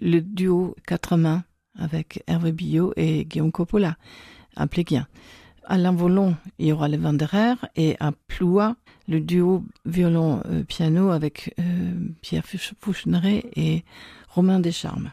le 0.01 0.19
duo 0.19 0.75
quatre 0.85 1.17
mains 1.17 1.43
avec 1.77 2.23
Hervé 2.27 2.51
Billot 2.51 2.93
et 2.95 3.25
Guillaume 3.25 3.51
Coppola 3.51 3.97
à 4.55 4.67
Pléguien. 4.67 5.07
À 5.65 5.77
l'Envolon, 5.77 6.35
il 6.59 6.67
y 6.67 6.71
aura 6.71 6.87
les 6.87 6.97
Vanderer 6.97 7.55
et 7.75 7.95
à 7.99 8.11
Ploua, 8.27 8.75
le 9.07 9.19
duo 9.19 9.63
violon-piano 9.85 11.09
avec 11.09 11.53
euh, 11.59 11.93
Pierre 12.21 12.45
Foucheneret 12.79 13.45
et 13.55 13.83
Romain 14.29 14.59
Descharmes. 14.59 15.11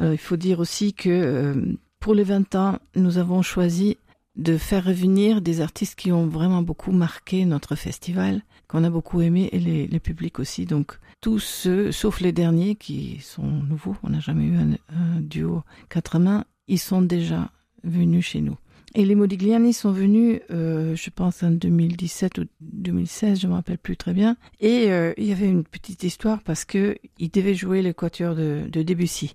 Il 0.00 0.18
faut 0.18 0.36
dire 0.36 0.58
aussi 0.58 0.94
que 0.94 1.10
euh, 1.10 1.76
pour 2.00 2.14
les 2.14 2.24
20 2.24 2.54
ans, 2.54 2.78
nous 2.96 3.18
avons 3.18 3.42
choisi 3.42 3.98
de 4.36 4.56
faire 4.56 4.84
revenir 4.84 5.42
des 5.42 5.60
artistes 5.60 5.94
qui 5.94 6.10
ont 6.10 6.26
vraiment 6.26 6.62
beaucoup 6.62 6.92
marqué 6.92 7.44
notre 7.44 7.76
festival, 7.76 8.42
qu'on 8.66 8.84
a 8.84 8.90
beaucoup 8.90 9.20
aimé 9.20 9.48
et 9.52 9.58
les, 9.58 9.86
les 9.86 10.00
publics 10.00 10.38
aussi. 10.38 10.64
Donc 10.64 10.98
tous 11.20 11.38
ceux, 11.38 11.92
sauf 11.92 12.20
les 12.20 12.32
derniers 12.32 12.74
qui 12.74 13.20
sont 13.20 13.46
nouveaux, 13.46 13.96
on 14.02 14.10
n'a 14.10 14.20
jamais 14.20 14.44
eu 14.44 14.56
un, 14.56 15.20
duo 15.20 15.62
quatre 15.88 16.18
mains, 16.18 16.44
ils 16.66 16.78
sont 16.78 17.02
déjà 17.02 17.50
venus 17.84 18.26
chez 18.26 18.40
nous. 18.40 18.56
Et 18.94 19.06
les 19.06 19.14
Modigliani 19.14 19.72
sont 19.72 19.90
venus, 19.90 20.40
euh, 20.50 20.94
je 20.94 21.08
pense, 21.08 21.42
en 21.42 21.50
2017 21.50 22.38
ou 22.38 22.44
2016, 22.60 23.40
je 23.40 23.46
me 23.46 23.54
rappelle 23.54 23.78
plus 23.78 23.96
très 23.96 24.12
bien. 24.12 24.36
Et 24.60 24.92
euh, 24.92 25.14
il 25.16 25.24
y 25.24 25.32
avait 25.32 25.48
une 25.48 25.64
petite 25.64 26.02
histoire 26.02 26.42
parce 26.42 26.66
que 26.66 26.96
ils 27.18 27.30
devaient 27.30 27.54
jouer 27.54 27.80
le 27.80 27.94
quatuor 27.94 28.34
de, 28.34 28.64
de 28.70 28.82
Debussy. 28.82 29.34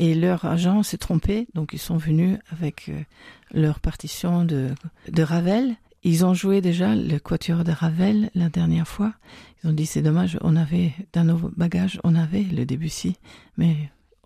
Et 0.00 0.14
leur 0.14 0.44
agent 0.44 0.82
s'est 0.82 0.98
trompé, 0.98 1.46
donc 1.54 1.72
ils 1.72 1.78
sont 1.78 1.96
venus 1.96 2.38
avec 2.50 2.88
euh, 2.88 3.00
leur 3.52 3.78
partition 3.78 4.44
de, 4.44 4.70
de 5.10 5.22
Ravel. 5.22 5.76
Ils 6.02 6.24
ont 6.24 6.34
joué 6.34 6.60
déjà 6.60 6.94
le 6.94 7.18
quatuor 7.18 7.62
de 7.62 7.72
Ravel 7.72 8.30
la 8.34 8.48
dernière 8.48 8.88
fois. 8.88 9.14
Ils 9.62 9.70
ont 9.70 9.72
dit 9.72 9.86
c'est 9.86 10.02
dommage, 10.02 10.36
on 10.40 10.56
avait 10.56 10.92
dans 11.12 11.24
nos 11.24 11.50
bagages, 11.56 12.00
on 12.02 12.16
avait 12.16 12.42
le 12.42 12.66
Debussy, 12.66 13.16
mais 13.56 13.76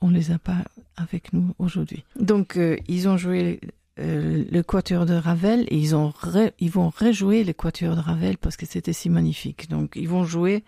on 0.00 0.08
les 0.08 0.30
a 0.30 0.38
pas 0.38 0.64
avec 0.96 1.32
nous 1.32 1.54
aujourd'hui. 1.58 2.04
Donc 2.18 2.56
euh, 2.56 2.76
ils 2.88 3.08
ont 3.08 3.16
joué 3.16 3.60
euh, 3.98 4.44
le 4.50 4.62
quatuor 4.62 5.04
de 5.04 5.14
Ravel 5.14 5.64
et 5.68 5.76
ils 5.76 5.94
ont 5.96 6.12
ils 6.58 6.70
vont 6.70 6.90
rejouer 6.90 7.42
le 7.44 7.52
quatuor 7.52 7.96
de 7.96 8.00
Ravel 8.00 8.38
parce 8.38 8.56
que 8.56 8.64
c'était 8.64 8.92
si 8.92 9.10
magnifique. 9.10 9.68
Donc 9.68 9.92
ils 9.96 10.08
vont 10.08 10.24
jouer 10.24 10.64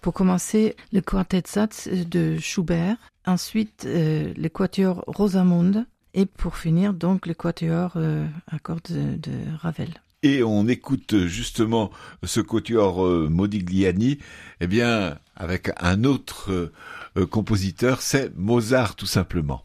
pour 0.00 0.12
commencer 0.14 0.74
le 0.92 1.00
quartet 1.00 1.42
Satz 1.46 1.88
de 1.88 2.38
Schubert, 2.38 2.96
ensuite 3.26 3.84
euh, 3.86 4.32
le 4.36 4.48
quatuor 4.48 5.04
Rosamunde 5.06 5.86
et 6.14 6.26
pour 6.26 6.56
finir 6.56 6.94
donc 6.94 7.26
le 7.26 7.34
quatuor 7.34 7.92
euh, 7.96 8.26
à 8.50 8.58
cordes 8.58 8.82
de, 8.90 9.32
Ravel. 9.60 9.90
Et 10.22 10.42
on 10.42 10.66
écoute 10.66 11.26
justement 11.26 11.90
ce 12.22 12.40
quatuor 12.40 13.04
Modigliani, 13.28 14.18
eh 14.60 14.66
bien 14.66 15.18
avec 15.36 15.70
un 15.76 16.04
autre 16.04 16.72
compositeur, 17.30 18.00
c'est 18.00 18.34
Mozart 18.34 18.96
tout 18.96 19.04
simplement. 19.04 19.64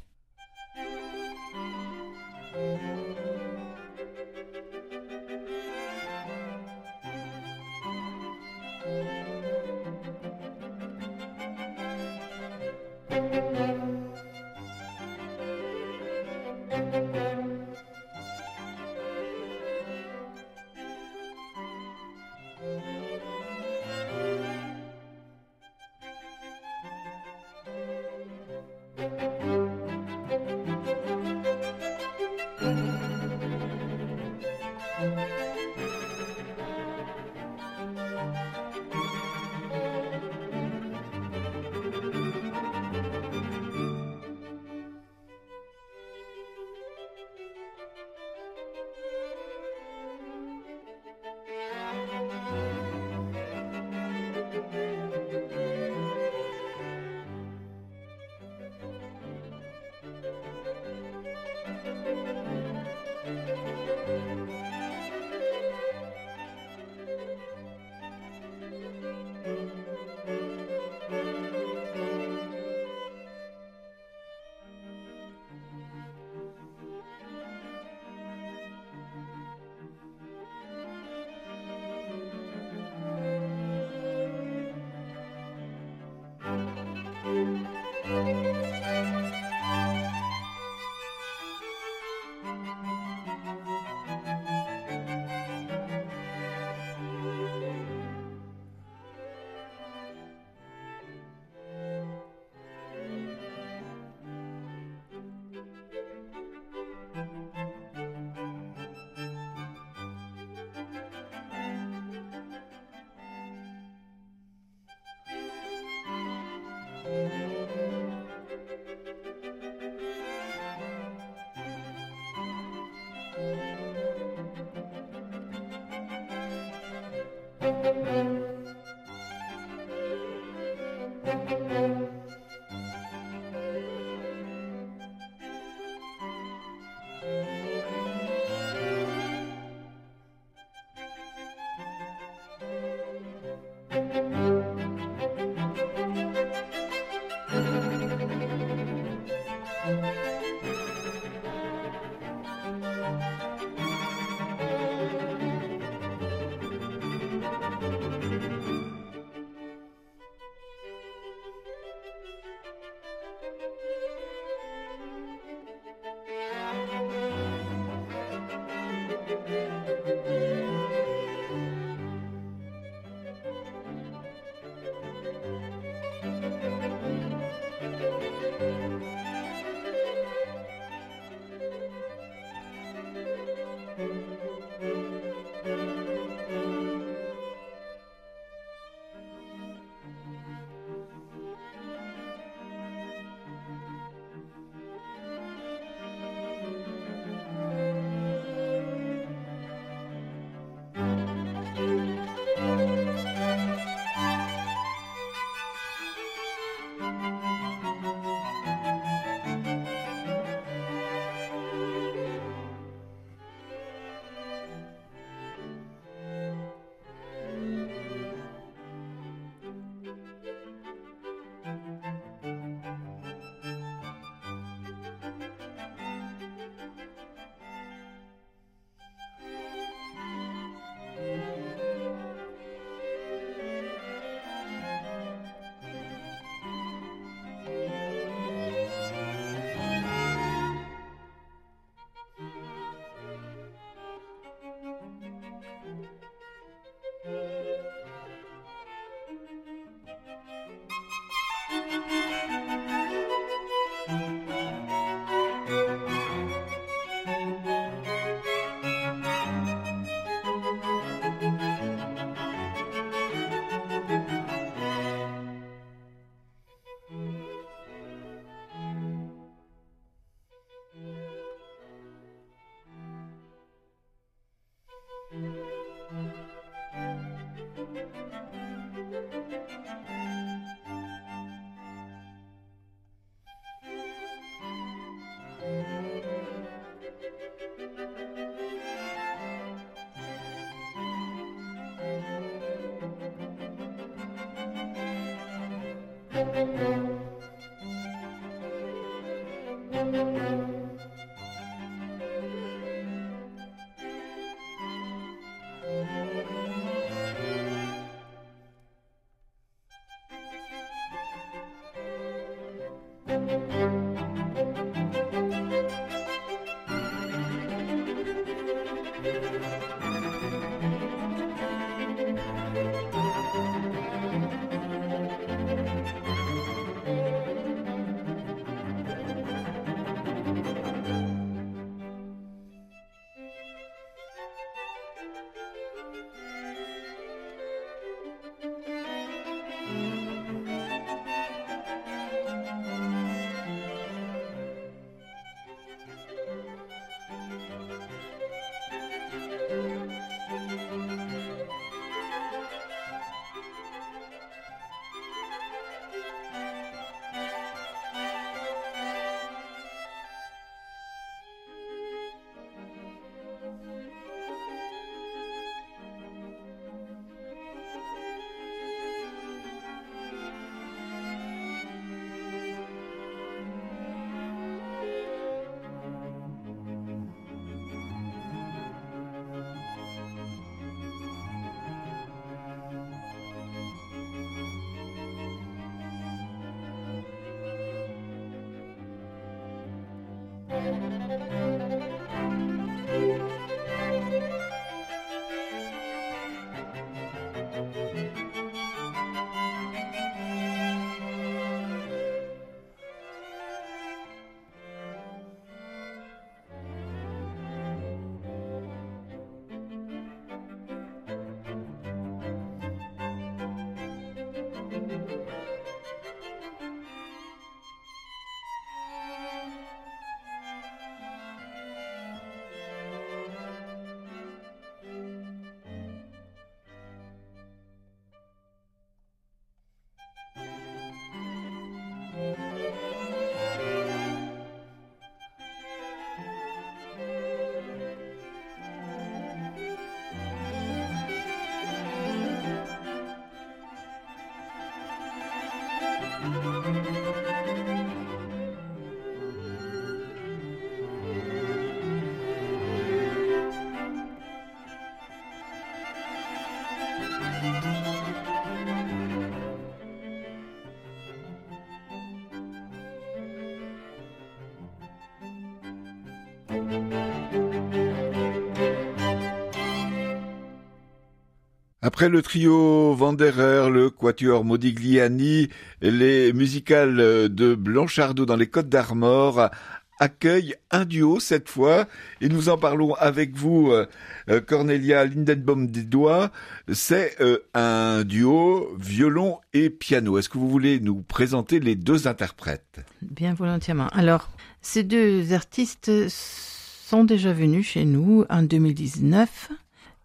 Après 472.09 472.27
le 472.27 472.41
trio 472.41 473.13
Vanderer, 473.13 473.91
le 473.91 474.09
quatuor 474.09 474.65
Modigliani, 474.65 475.69
les 476.01 476.51
musicales 476.53 477.17
de 477.49 477.75
Blanchardot 477.75 478.47
dans 478.47 478.55
les 478.55 478.65
Côtes 478.65 478.89
d'Armor 478.89 479.69
accueillent 480.17 480.73
un 480.89 481.05
duo 481.05 481.39
cette 481.39 481.69
fois 481.69 482.07
et 482.41 482.49
nous 482.49 482.67
en 482.69 482.79
parlons 482.79 483.13
avec 483.13 483.55
vous 483.55 483.91
euh, 483.91 484.59
Cornelia 484.59 485.23
Lindenbaum 485.23 485.85
des. 485.85 486.49
C'est 486.91 487.39
euh, 487.41 487.59
un 487.75 488.23
duo 488.23 488.89
violon 488.99 489.59
et 489.73 489.91
piano. 489.91 490.39
Est-ce 490.39 490.49
que 490.49 490.57
vous 490.57 490.67
voulez 490.67 490.99
nous 490.99 491.21
présenter 491.21 491.79
les 491.79 491.93
deux 491.93 492.27
interprètes? 492.27 493.01
Bien 493.21 493.53
volontiers. 493.53 493.93
Alors, 494.13 494.49
ces 494.81 495.03
deux 495.03 495.53
artistes 495.53 496.11
sont 496.27 497.23
déjà 497.23 497.53
venus 497.53 497.85
chez 497.85 498.05
nous 498.05 498.45
en 498.49 498.63
2019 498.63 499.69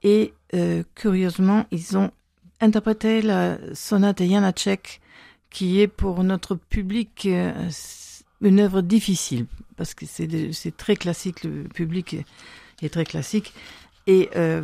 et 0.05 0.34
euh, 0.55 0.84
curieusement, 0.94 1.64
ils 1.72 1.96
ont 1.96 2.12
interprété 2.61 3.22
la 3.22 3.59
sonate 3.74 4.22
Janacek, 4.22 5.00
qui 5.50 5.80
est 5.80 5.88
pour 5.88 6.22
notre 6.22 6.55
public 6.55 7.26
euh, 7.26 7.52
une 8.42 8.61
œuvre 8.61 8.82
difficile, 8.82 9.46
parce 9.76 9.94
que 9.94 10.05
c'est 10.07 10.76
très 10.76 10.96
classique, 10.96 11.42
le 11.42 11.64
public 11.64 12.16
est 12.82 12.92
très 12.92 13.05
classique. 13.05 13.55
Et 14.07 14.28
euh, 14.36 14.62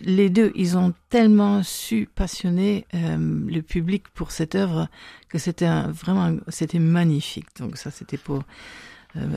les 0.00 0.30
deux, 0.30 0.52
ils 0.54 0.78
ont 0.78 0.94
tellement 1.10 1.64
su 1.64 2.08
passionner 2.14 2.86
le 2.92 3.60
public 3.60 4.08
pour 4.10 4.30
cette 4.30 4.54
œuvre 4.54 4.88
que 5.28 5.38
c'était 5.38 5.68
vraiment, 5.88 6.36
c'était 6.46 6.78
magnifique. 6.78 7.48
Donc 7.58 7.76
ça, 7.76 7.90
c'était 7.90 8.16
pour 8.16 8.44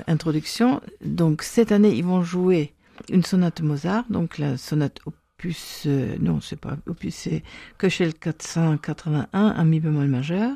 introduction. 0.06 0.80
Donc 1.04 1.42
cette 1.42 1.72
année, 1.72 1.96
ils 1.96 2.06
vont 2.06 2.22
jouer 2.22 2.76
une 3.10 3.24
sonate 3.24 3.62
Mozart, 3.62 4.06
donc 4.12 4.38
la 4.38 4.58
sonate 4.58 5.00
opus, 5.42 5.84
euh, 5.88 6.18
non, 6.20 6.40
c'est 6.40 6.60
pas 6.60 6.78
opus, 6.86 7.16
c'est 7.16 7.44
Köchel 7.80 8.14
481, 8.14 9.28
un 9.34 9.66
mi 9.66 9.80
bémol 9.80 10.08
majeur, 10.08 10.52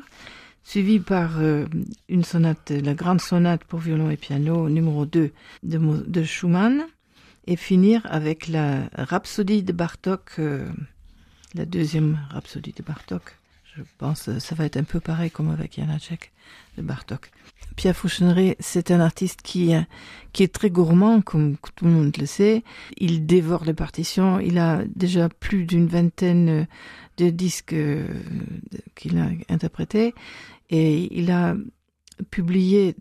suivi 0.62 1.00
par 1.00 1.40
euh, 1.40 1.66
une 2.08 2.22
sonate, 2.22 2.70
la 2.70 2.94
grande 2.94 3.20
sonate 3.20 3.64
pour 3.64 3.80
violon 3.80 4.10
et 4.10 4.16
piano 4.16 4.68
numéro 4.68 5.04
2 5.04 5.32
de, 5.64 5.78
de 6.06 6.22
Schumann, 6.22 6.86
et 7.48 7.56
finir 7.56 8.02
avec 8.04 8.46
la 8.46 8.88
rhapsodie 8.94 9.64
de 9.64 9.72
Bartok, 9.72 10.34
euh, 10.38 10.68
la 11.54 11.64
deuxième 11.64 12.20
rhapsodie 12.30 12.74
de 12.76 12.84
Bartok. 12.84 13.22
Je 13.76 13.82
pense 13.98 14.22
que 14.22 14.38
ça 14.38 14.54
va 14.54 14.64
être 14.64 14.78
un 14.78 14.84
peu 14.84 15.00
pareil 15.00 15.30
comme 15.30 15.50
avec 15.50 15.76
Janacek 15.76 16.32
de 16.78 16.82
Bartok. 16.82 17.30
Pierre 17.76 17.94
Fouchonnery, 17.94 18.56
c'est 18.58 18.90
un 18.90 19.00
artiste 19.00 19.42
qui, 19.42 19.72
qui 20.32 20.42
est 20.42 20.54
très 20.54 20.70
gourmand, 20.70 21.20
comme 21.20 21.56
tout 21.74 21.84
le 21.84 21.90
monde 21.90 22.16
le 22.18 22.24
sait. 22.24 22.64
Il 22.96 23.26
dévore 23.26 23.64
les 23.64 23.74
partitions. 23.74 24.40
Il 24.40 24.58
a 24.58 24.82
déjà 24.94 25.28
plus 25.28 25.66
d'une 25.66 25.86
vingtaine 25.86 26.66
de 27.18 27.30
disques 27.30 27.74
euh, 27.74 28.06
qu'il 28.94 29.18
a 29.18 29.28
interprétés. 29.50 30.14
Et 30.70 31.14
il 31.16 31.30
a 31.30 31.54
publié 32.30 32.96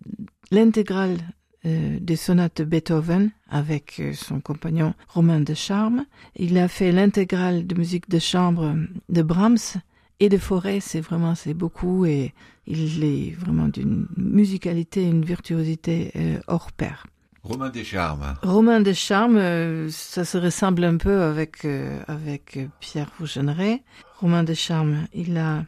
l'intégrale 0.51 1.17
euh, 1.65 1.97
des 2.01 2.15
sonates 2.15 2.57
de 2.57 2.63
Beethoven 2.65 3.31
avec 3.49 3.99
euh, 3.99 4.13
son 4.13 4.41
compagnon 4.41 4.93
Romain 5.07 5.39
de 5.39 5.53
Charme. 5.53 6.05
Il 6.35 6.57
a 6.57 6.67
fait 6.67 6.91
l'intégrale 6.91 7.65
de 7.65 7.75
musique 7.75 8.09
de 8.09 8.19
chambre 8.19 8.75
de 9.09 9.21
Brahms 9.21 9.79
et 10.19 10.29
de 10.29 10.37
Forêt, 10.37 10.79
c'est 10.79 11.01
vraiment, 11.01 11.35
c'est 11.35 11.53
beaucoup 11.53 12.05
et 12.05 12.33
il 12.67 13.03
est 13.03 13.31
vraiment 13.37 13.67
d'une 13.67 14.07
musicalité, 14.17 15.03
une 15.03 15.25
virtuosité 15.25 16.11
euh, 16.15 16.39
hors 16.47 16.71
pair. 16.71 17.05
Romain 17.43 17.69
Descharmes. 17.69 18.35
Romain 18.41 18.81
Descharmes, 18.81 19.37
euh, 19.37 19.87
ça 19.91 20.25
se 20.25 20.37
ressemble 20.37 20.83
un 20.83 20.97
peu 20.97 21.21
avec 21.21 21.63
euh, 21.65 22.01
avec 22.07 22.57
Pierre 22.79 23.11
Fougeneret. 23.13 23.83
Romain 24.19 24.43
Descharmes, 24.43 25.07
il 25.13 25.37
a 25.37 25.65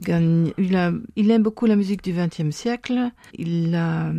gagné, 0.00 0.54
il 0.56 0.74
a, 0.74 0.92
il 1.16 1.30
aime 1.30 1.42
beaucoup 1.42 1.66
la 1.66 1.76
musique 1.76 2.02
du 2.02 2.12
XXe 2.12 2.54
siècle. 2.54 3.10
Il 3.34 3.74
a 3.74 4.12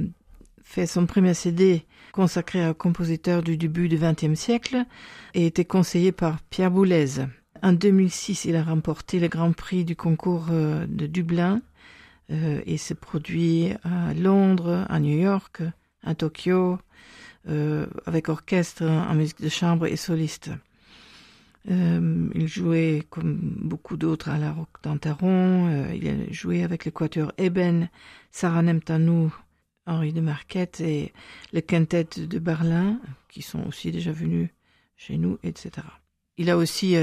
fait 0.62 0.86
son 0.86 1.08
premier 1.08 1.34
CD 1.34 1.86
consacré 2.12 2.62
à 2.62 2.70
un 2.70 2.74
compositeur 2.74 3.42
du 3.42 3.58
début 3.58 3.90
du 3.90 3.98
XXe 3.98 4.40
siècle 4.40 4.86
et 5.34 5.48
était 5.48 5.66
conseillé 5.66 6.12
par 6.12 6.42
Pierre 6.44 6.70
Boulez. 6.70 7.26
En 7.64 7.72
2006, 7.72 8.44
il 8.44 8.58
a 8.58 8.64
remporté 8.64 9.22
le 9.22 9.30
Grand 9.30 9.54
Prix 9.54 9.86
du 9.86 9.96
concours 9.96 10.48
euh, 10.52 10.86
de 10.86 11.08
Dublin 11.08 11.62
euh, 12.30 12.62
et 12.66 12.76
s'est 12.76 12.94
produit 12.94 13.70
à 13.86 14.14
Londres, 14.14 14.86
à 14.90 15.00
New 15.00 15.18
York, 15.18 15.62
à 16.04 16.14
Tokyo, 16.14 16.78
euh, 17.48 17.88
avec 18.06 18.28
orchestre 18.28 18.84
en 18.84 19.14
musique 19.16 19.42
de 19.42 19.48
chambre 19.48 19.86
et 19.86 19.96
soliste. 19.96 20.52
il 21.66 22.48
jouait, 22.48 23.04
comme 23.10 23.40
beaucoup 23.62 23.96
d'autres, 23.96 24.28
à 24.28 24.38
la 24.38 24.52
Rock 24.52 24.68
d'Antaron. 24.84 25.90
il 25.94 26.06
a 26.10 26.34
joué 26.34 26.64
avec 26.64 26.84
l'équateur 26.84 27.32
Eben, 27.38 27.88
Sarah 28.32 28.62
Nemtanou, 28.62 29.34
Henri 29.86 30.12
de 30.12 30.20
Marquette 30.20 30.82
et 30.82 31.14
le 31.54 31.62
quintet 31.62 32.10
de 32.18 32.40
Berlin, 32.40 33.00
qui 33.30 33.42
sont 33.42 33.66
aussi 33.66 33.94
déjà 33.94 34.12
venus 34.12 34.50
chez 34.98 35.18
nous, 35.18 35.40
etc. 35.44 35.88
Il 36.36 36.50
a 36.50 36.58
aussi 36.58 36.98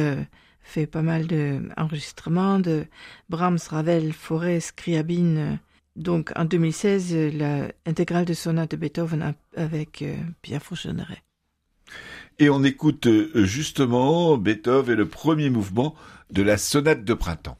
fait 0.63 0.87
pas 0.87 1.03
mal 1.03 1.27
d'enregistrements 1.27 2.59
de 2.59 2.87
Brahms, 3.29 3.59
Ravel, 3.69 4.13
Forêt, 4.13 4.61
Scriabine. 4.61 5.59
Donc 5.97 6.33
en 6.37 6.45
2016, 6.45 7.15
l'intégrale 7.35 8.25
de 8.25 8.35
sonate 8.35 8.71
de 8.71 8.77
Beethoven 8.77 9.35
avec 9.57 10.03
euh, 10.03 10.17
Pierre 10.43 10.63
Fauchonneret. 10.63 11.23
Et 12.39 12.49
on 12.49 12.63
écoute 12.65 13.07
euh, 13.07 13.45
justement 13.45 14.37
Beethoven 14.39 14.95
et 14.95 14.97
le 14.97 15.09
premier 15.09 15.51
mouvement 15.51 15.95
de 16.31 16.43
la 16.43 16.57
sonate 16.57 17.05
de 17.05 17.15
printemps. 17.15 17.59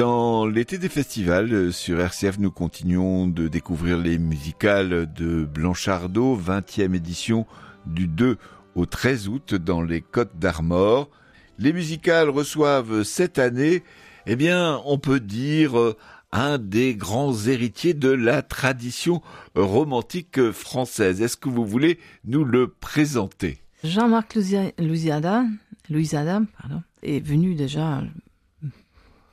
Dans 0.00 0.46
l'été 0.46 0.78
des 0.78 0.88
festivals, 0.88 1.52
euh, 1.52 1.72
sur 1.72 2.00
RCF, 2.00 2.38
nous 2.38 2.50
continuons 2.50 3.26
de 3.26 3.48
découvrir 3.48 3.98
les 3.98 4.16
musicales 4.16 5.12
de 5.12 5.44
Blanchardot, 5.44 6.38
20e 6.38 6.94
édition 6.94 7.46
du 7.84 8.06
2 8.06 8.38
au 8.76 8.86
13 8.86 9.28
août 9.28 9.54
dans 9.54 9.82
les 9.82 10.00
Côtes 10.00 10.38
d'Armor. 10.38 11.10
Les 11.58 11.74
musicales 11.74 12.30
reçoivent 12.30 13.02
cette 13.02 13.38
année, 13.38 13.84
eh 14.24 14.36
bien, 14.36 14.80
on 14.86 14.96
peut 14.96 15.20
dire, 15.20 15.78
euh, 15.78 15.94
un 16.32 16.56
des 16.56 16.94
grands 16.94 17.36
héritiers 17.36 17.92
de 17.92 18.08
la 18.08 18.40
tradition 18.40 19.20
romantique 19.54 20.50
française. 20.50 21.20
Est-ce 21.20 21.36
que 21.36 21.50
vous 21.50 21.66
voulez 21.66 21.98
nous 22.24 22.44
le 22.44 22.68
présenter? 22.68 23.58
Jean-Marc 23.84 24.34
Louisiada, 24.78 25.44
Louisiada 25.90 26.40
pardon, 26.58 26.82
est 27.02 27.20
venu 27.20 27.54
déjà 27.54 28.02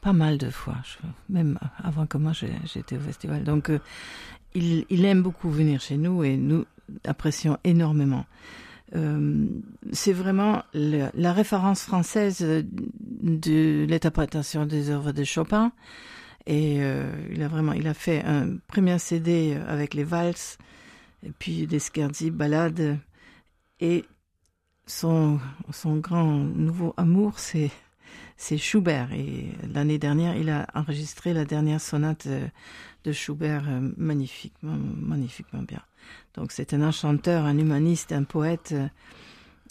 pas 0.08 0.14
mal 0.14 0.38
de 0.38 0.49
fois, 0.49 0.78
même 1.28 1.60
avant 1.84 2.05
que 2.05 2.18
moi 2.18 2.32
j'étais 2.32 2.95
au 2.95 3.01
festival. 3.01 3.43
Donc 3.43 3.70
euh, 3.70 3.80
il, 4.53 4.86
il, 4.89 5.03
aime 5.03 5.22
beaucoup 5.22 5.49
venir 5.49 5.82
chez 5.82 5.97
nous 5.97 6.24
et 6.24 6.38
nous 6.38 6.64
apprécions 7.03 7.58
énormément. 7.66 8.26
Euh, 8.95 9.45
c'est 9.91 10.14
vraiment 10.14 10.64
la 10.74 11.34
référence 11.34 11.82
française 11.82 12.39
de 12.39 13.86
l'interprétation 13.89 14.66
des 14.66 14.91
œuvres 14.91 15.12
de 15.12 15.26
Chopin. 15.26 15.74
Et 16.45 16.78
euh, 16.80 17.12
il 17.34 17.43
a 17.43 17.49
vraiment, 17.49 17.74
il 17.74 17.86
a 17.89 17.93
fait 17.93 18.24
un 18.24 18.55
premier 18.68 18.99
CD 18.99 19.58
avec 19.68 19.93
les 19.93 20.05
valses, 20.05 20.58
et 21.22 21.34
puis 21.38 21.68
des 21.68 21.80
scherzi, 21.80 22.32
ballades. 22.32 22.97
Et 23.82 24.05
son, 24.86 25.41
son 25.70 25.97
grand 25.97 26.32
nouveau 26.32 26.93
amour, 26.95 27.39
c'est 27.39 27.72
c'est 28.38 28.57
Schubert. 28.57 29.11
Et 29.13 29.47
l'année 29.73 29.97
dernière, 29.97 30.35
il 30.38 30.49
a 30.49 30.67
enregistré 30.75 31.33
la 31.33 31.43
dernière 31.43 31.81
sonate 31.81 32.27
euh, 32.27 32.47
de 33.03 33.11
Schubert 33.11 33.63
euh, 33.67 33.91
magnifiquement, 33.97 34.77
magnifiquement 34.95 35.63
bien. 35.63 35.81
Donc 36.35 36.51
c'est 36.51 36.73
un 36.73 36.91
chanteur, 36.91 37.45
un 37.45 37.57
humaniste, 37.57 38.11
un 38.11 38.23
poète 38.23 38.75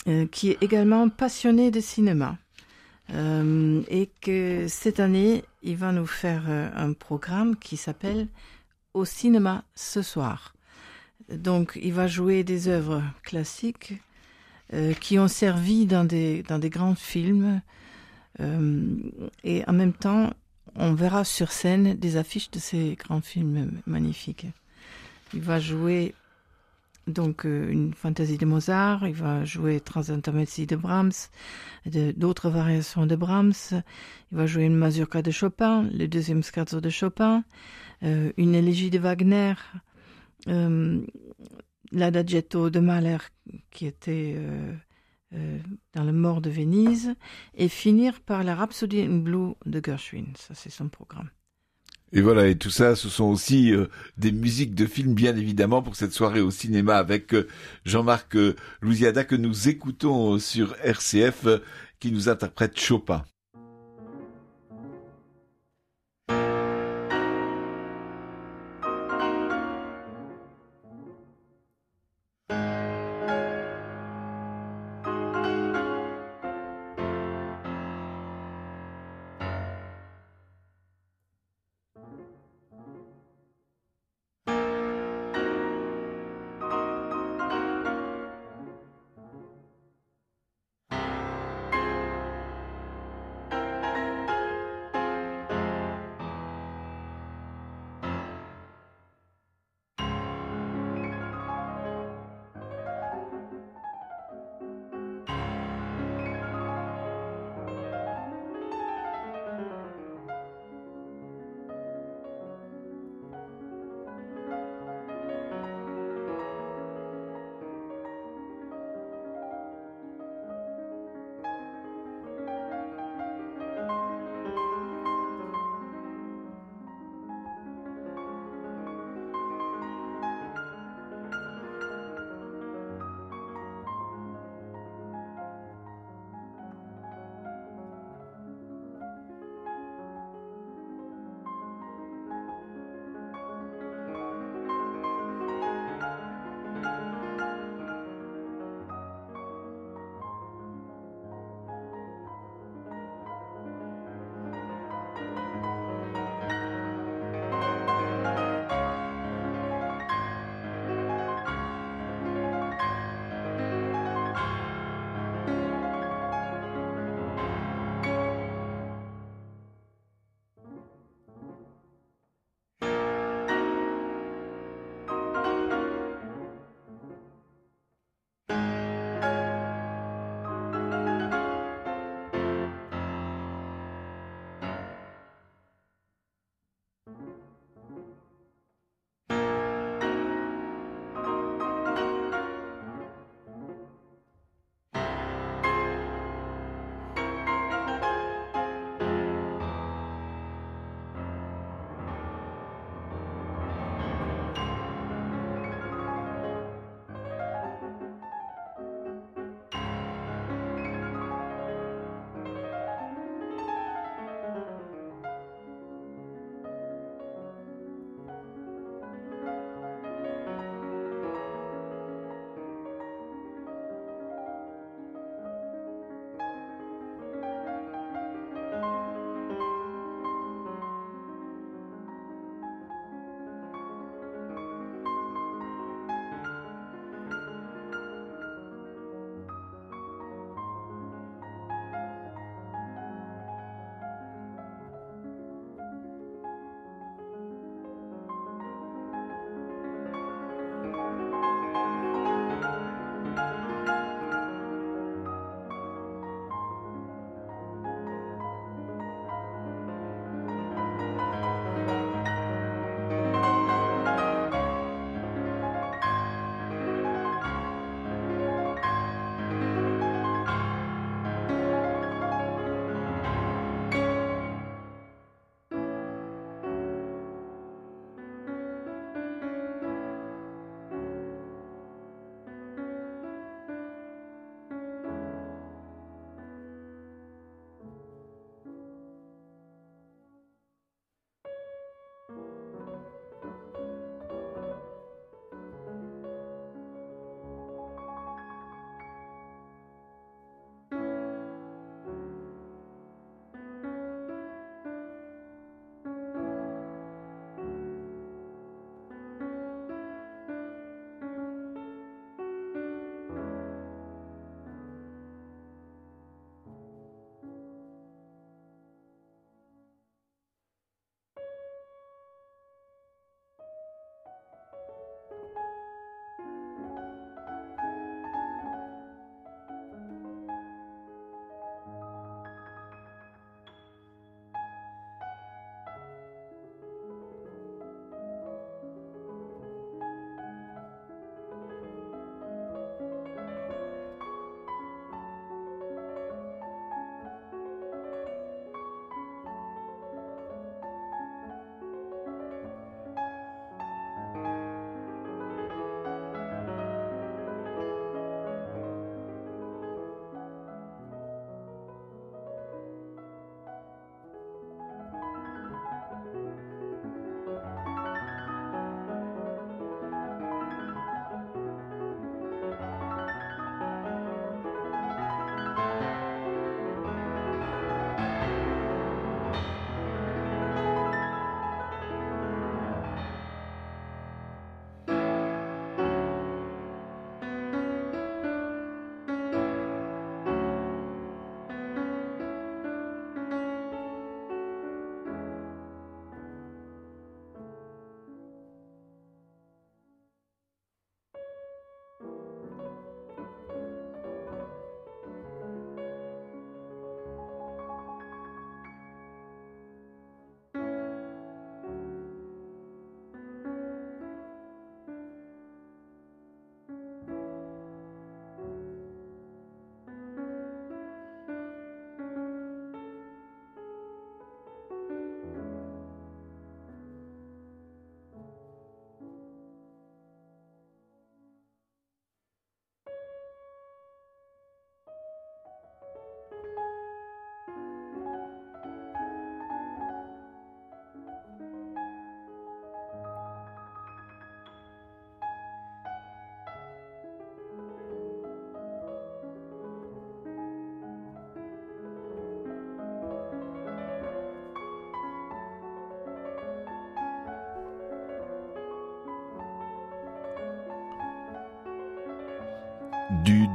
euh, 0.08 0.26
qui 0.26 0.50
est 0.50 0.62
également 0.62 1.08
passionné 1.08 1.70
de 1.70 1.80
cinéma. 1.80 2.36
et 3.08 4.10
que 4.20 4.66
cette 4.68 4.98
année, 4.98 5.44
il 5.62 5.76
va 5.76 5.92
nous 5.92 6.06
faire 6.06 6.42
un 6.48 6.92
programme 6.92 7.56
qui 7.56 7.76
s'appelle 7.76 8.26
Au 8.94 9.04
cinéma 9.04 9.64
ce 9.76 10.02
soir. 10.02 10.54
Donc 11.28 11.78
il 11.80 11.92
va 11.92 12.08
jouer 12.08 12.42
des 12.42 12.66
œuvres 12.66 13.02
classiques 13.22 13.94
qui 15.00 15.18
ont 15.20 15.28
servi 15.28 15.86
dans 15.86 16.04
des, 16.04 16.42
dans 16.42 16.58
des 16.58 16.70
grands 16.70 16.96
films, 16.96 17.62
et 18.38 19.64
en 19.66 19.72
même 19.72 19.92
temps, 19.92 20.32
on 20.74 20.94
verra 20.94 21.24
sur 21.24 21.52
scène 21.52 21.94
des 21.94 22.16
affiches 22.16 22.50
de 22.50 22.58
ces 22.58 22.96
grands 22.96 23.20
films 23.20 23.80
magnifiques. 23.86 24.46
Il 25.34 25.40
va 25.40 25.58
jouer 25.58 26.14
donc 27.06 27.46
euh, 27.46 27.70
une 27.70 27.94
fantaisie 27.94 28.36
de 28.36 28.46
Mozart, 28.46 29.06
il 29.06 29.14
va 29.14 29.44
jouer 29.44 29.80
Transintermezzi 29.80 30.66
de 30.66 30.76
Brahms, 30.76 31.12
d'autres 32.16 32.50
variations 32.50 33.06
de 33.06 33.14
Brahms, 33.14 33.52
il 34.32 34.36
va 34.36 34.46
jouer 34.46 34.64
une 34.64 34.76
mazurka 34.76 35.22
de 35.22 35.30
Chopin, 35.30 35.88
le 35.92 36.08
deuxième 36.08 36.42
scherzo 36.42 36.80
de 36.80 36.90
Chopin, 36.90 37.44
euh, 38.02 38.32
une 38.36 38.54
élégie 38.54 38.90
de 38.90 38.98
Wagner, 38.98 39.54
euh, 40.48 41.00
l'adagietto 41.92 42.70
de 42.70 42.80
Mahler 42.80 43.18
qui 43.70 43.86
était 43.86 44.34
euh, 44.36 44.74
euh, 45.36 45.58
dans 45.94 46.04
le 46.04 46.12
Mort 46.12 46.40
de 46.40 46.50
Venise 46.50 47.14
et 47.54 47.68
finir 47.68 48.20
par 48.20 48.44
la 48.44 48.54
Rhapsody 48.54 49.02
in 49.02 49.18
Blue 49.18 49.54
de 49.64 49.80
Gershwin. 49.84 50.26
Ça, 50.36 50.54
c'est 50.54 50.70
son 50.70 50.88
programme. 50.88 51.30
Et 52.12 52.20
voilà, 52.20 52.46
et 52.46 52.56
tout 52.56 52.70
ça, 52.70 52.94
ce 52.94 53.08
sont 53.08 53.24
aussi 53.24 53.72
euh, 53.72 53.86
des 54.16 54.32
musiques 54.32 54.74
de 54.74 54.86
films, 54.86 55.14
bien 55.14 55.36
évidemment, 55.36 55.82
pour 55.82 55.96
cette 55.96 56.12
soirée 56.12 56.40
au 56.40 56.50
cinéma 56.50 56.96
avec 56.96 57.34
euh, 57.34 57.48
Jean-Marc 57.84 58.36
Louisiada 58.80 59.24
que 59.24 59.34
nous 59.34 59.68
écoutons 59.68 60.38
sur 60.38 60.74
RCF, 60.82 61.46
qui 61.98 62.12
nous 62.12 62.28
interprète 62.28 62.78
Chopin. 62.78 63.24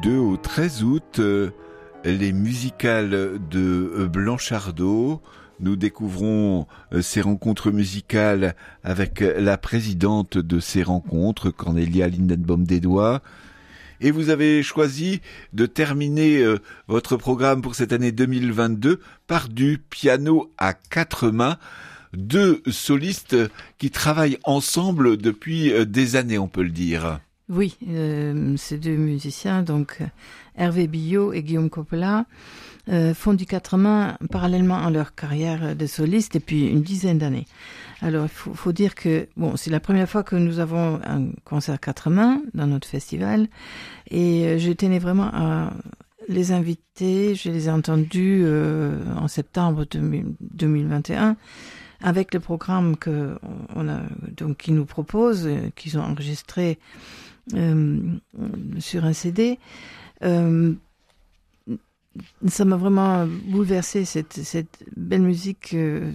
2 0.01 0.17
au 0.17 0.37
13 0.37 0.83
août, 0.83 1.19
euh, 1.19 1.51
les 2.03 2.31
musicales 2.33 3.39
de 3.49 4.09
Blanchardot. 4.11 5.21
Nous 5.59 5.75
découvrons 5.75 6.65
euh, 6.91 7.01
ces 7.01 7.21
rencontres 7.21 7.71
musicales 7.71 8.55
avec 8.83 9.19
la 9.19 9.57
présidente 9.57 10.37
de 10.37 10.59
ces 10.59 10.81
rencontres, 10.81 11.51
Cornelia 11.51 12.07
Lindenbaum 12.07 12.63
des 12.63 12.79
Doigts. 12.79 13.21
Et 13.99 14.09
vous 14.09 14.29
avez 14.29 14.63
choisi 14.63 15.21
de 15.53 15.67
terminer 15.67 16.39
euh, 16.39 16.57
votre 16.87 17.15
programme 17.17 17.61
pour 17.61 17.75
cette 17.75 17.93
année 17.93 18.11
2022 18.11 18.99
par 19.27 19.49
du 19.49 19.77
piano 19.77 20.51
à 20.57 20.73
quatre 20.73 21.29
mains 21.29 21.57
deux 22.13 22.61
solistes 22.67 23.37
qui 23.77 23.91
travaillent 23.91 24.39
ensemble 24.43 25.17
depuis 25.17 25.71
euh, 25.71 25.85
des 25.85 26.15
années, 26.15 26.39
on 26.39 26.47
peut 26.47 26.63
le 26.63 26.71
dire. 26.71 27.19
Oui, 27.53 27.77
euh, 27.89 28.55
ces 28.55 28.77
deux 28.77 28.95
musiciens, 28.95 29.61
donc 29.61 29.99
Hervé 30.55 30.87
Billot 30.87 31.33
et 31.33 31.43
Guillaume 31.43 31.69
Coppola, 31.69 32.25
euh, 32.87 33.13
font 33.13 33.33
du 33.33 33.45
quatre 33.45 33.75
mains 33.75 34.17
parallèlement 34.31 34.77
à 34.77 34.89
leur 34.89 35.15
carrière 35.15 35.75
de 35.75 35.85
soliste 35.85 36.35
depuis 36.35 36.67
une 36.67 36.81
dizaine 36.81 37.17
d'années. 37.17 37.45
Alors, 38.01 38.23
il 38.23 38.55
faut, 38.55 38.71
dire 38.71 38.95
que 38.95 39.27
bon, 39.35 39.57
c'est 39.57 39.69
la 39.69 39.81
première 39.81 40.09
fois 40.09 40.23
que 40.23 40.37
nous 40.37 40.59
avons 40.59 41.01
un 41.05 41.27
concert 41.43 41.77
quatre 41.77 42.09
mains 42.09 42.41
dans 42.53 42.67
notre 42.67 42.87
festival, 42.87 43.49
et 44.09 44.45
euh, 44.45 44.57
je 44.57 44.71
tenais 44.71 44.99
vraiment 44.99 45.29
à 45.33 45.73
les 46.29 46.53
inviter. 46.53 47.35
Je 47.35 47.49
les 47.49 47.67
ai 47.67 47.71
entendus 47.71 48.43
euh, 48.45 48.97
en 49.17 49.27
septembre 49.27 49.85
2021 49.91 51.35
avec 52.03 52.33
le 52.33 52.39
programme 52.39 52.97
que 52.97 53.37
on 53.75 53.87
a 53.87 53.99
donc 54.35 54.57
qu'ils 54.57 54.75
nous 54.75 54.85
proposent, 54.85 55.47
euh, 55.47 55.69
qu'ils 55.75 55.97
ont 55.97 56.03
enregistré 56.03 56.79
sur 58.79 59.05
un 59.05 59.13
CD. 59.13 59.59
Euh, 60.23 60.73
ça 62.47 62.65
m'a 62.65 62.75
vraiment 62.75 63.25
bouleversé 63.25 64.05
cette, 64.05 64.83
belle 64.95 65.21
musique 65.21 65.73
euh, 65.73 66.11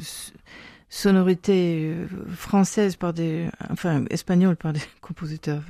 sonorité 0.89 1.93
euh, 1.95 2.07
française 2.35 2.97
par 2.97 3.13
des 3.13 3.49
enfin 3.71 4.05
espagnole 4.11 4.57
par 4.57 4.73
des 4.73 4.83
compositeurs 5.01 5.63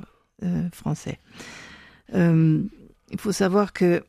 euh, 0.43 0.69
français. 0.71 1.19
il 2.13 2.69
faut 3.17 3.31
savoir 3.31 3.73
que 3.73 4.03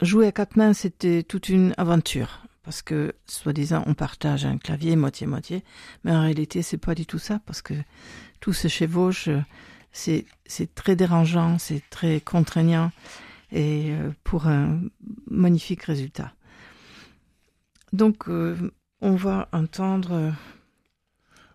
jouer 0.00 0.26
à 0.26 0.32
quatre 0.32 0.56
mains 0.56 0.72
c'était 0.72 1.22
toute 1.22 1.48
une 1.48 1.74
aventure 1.76 2.42
parce 2.62 2.80
que 2.80 3.14
soi-disant 3.26 3.84
on 3.86 3.94
partage 3.94 4.46
un 4.46 4.56
clavier 4.56 4.96
moitié 4.96 5.26
moitié 5.26 5.62
mais 6.04 6.12
en 6.12 6.22
réalité 6.22 6.62
c'est 6.62 6.78
pas 6.78 6.94
du 6.94 7.06
tout 7.06 7.18
ça 7.18 7.40
parce 7.46 7.62
que 7.62 7.74
tout 8.40 8.52
se 8.52 8.68
chevauche 8.68 9.28
c'est 9.94 10.74
très 10.74 10.96
dérangeant 10.96 11.58
c'est 11.58 11.82
très 11.90 12.20
contraignant 12.20 12.90
et 13.52 13.90
euh, 13.90 14.10
pour 14.24 14.46
un 14.46 14.80
magnifique 15.30 15.84
résultat 15.84 16.32
donc 17.92 18.28
euh, 18.28 18.56
on 19.00 19.14
va 19.14 19.48
entendre 19.52 20.32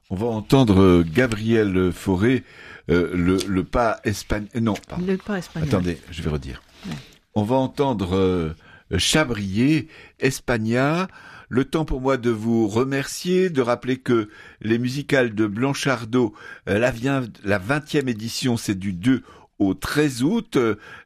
on 0.09 0.15
va 0.15 0.27
entendre 0.27 1.03
gabriel 1.03 1.91
forêt 1.91 2.43
euh, 2.89 3.11
le, 3.13 3.37
le 3.47 3.63
pas 3.63 3.99
espagnol 4.05 4.49
non 4.61 4.73
pardon. 4.87 5.05
le 5.05 5.17
pas 5.17 5.37
espagnol 5.37 5.67
attendez 5.67 5.99
je 6.09 6.21
vais 6.21 6.29
redire 6.29 6.61
ouais. 6.87 6.95
on 7.35 7.43
va 7.43 7.57
entendre 7.57 8.55
euh, 8.91 8.97
Chabrier, 8.97 9.87
Espagna. 10.19 11.07
Le 11.49 11.65
temps 11.65 11.83
pour 11.83 11.99
moi 11.99 12.17
de 12.17 12.29
vous 12.29 12.67
remercier, 12.67 13.49
de 13.49 13.61
rappeler 13.61 13.97
que 13.97 14.29
les 14.61 14.77
musicales 14.77 15.33
de 15.33 15.47
Blanchardot, 15.47 16.33
la, 16.67 16.91
vient, 16.91 17.23
la 17.43 17.59
20e 17.59 18.07
édition, 18.07 18.55
c'est 18.55 18.75
du 18.75 18.93
2 18.93 19.23
au 19.59 19.73
13 19.73 20.23
août. 20.23 20.57